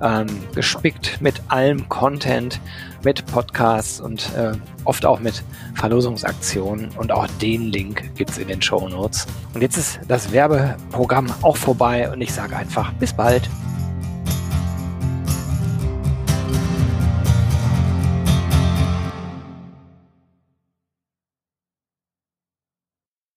ähm, 0.00 0.26
gespickt 0.54 1.20
mit 1.20 1.42
allem 1.48 1.88
Content, 1.88 2.60
mit 3.04 3.26
Podcasts 3.26 4.00
und 4.00 4.30
äh, 4.36 4.52
oft 4.84 5.04
auch 5.04 5.20
mit 5.20 5.42
Verlosungsaktionen. 5.74 6.90
Und 6.96 7.12
auch 7.12 7.26
den 7.40 7.70
Link 7.70 8.14
gibt's 8.16 8.38
in 8.38 8.48
den 8.48 8.62
Show 8.62 8.88
Notes. 8.88 9.26
Und 9.54 9.60
jetzt 9.60 9.76
ist 9.76 10.00
das 10.08 10.32
Werbeprogramm 10.32 11.32
auch 11.42 11.56
vorbei 11.56 12.10
und 12.10 12.20
ich 12.20 12.32
sage 12.32 12.56
einfach 12.56 12.92
bis 12.94 13.12
bald. 13.12 13.48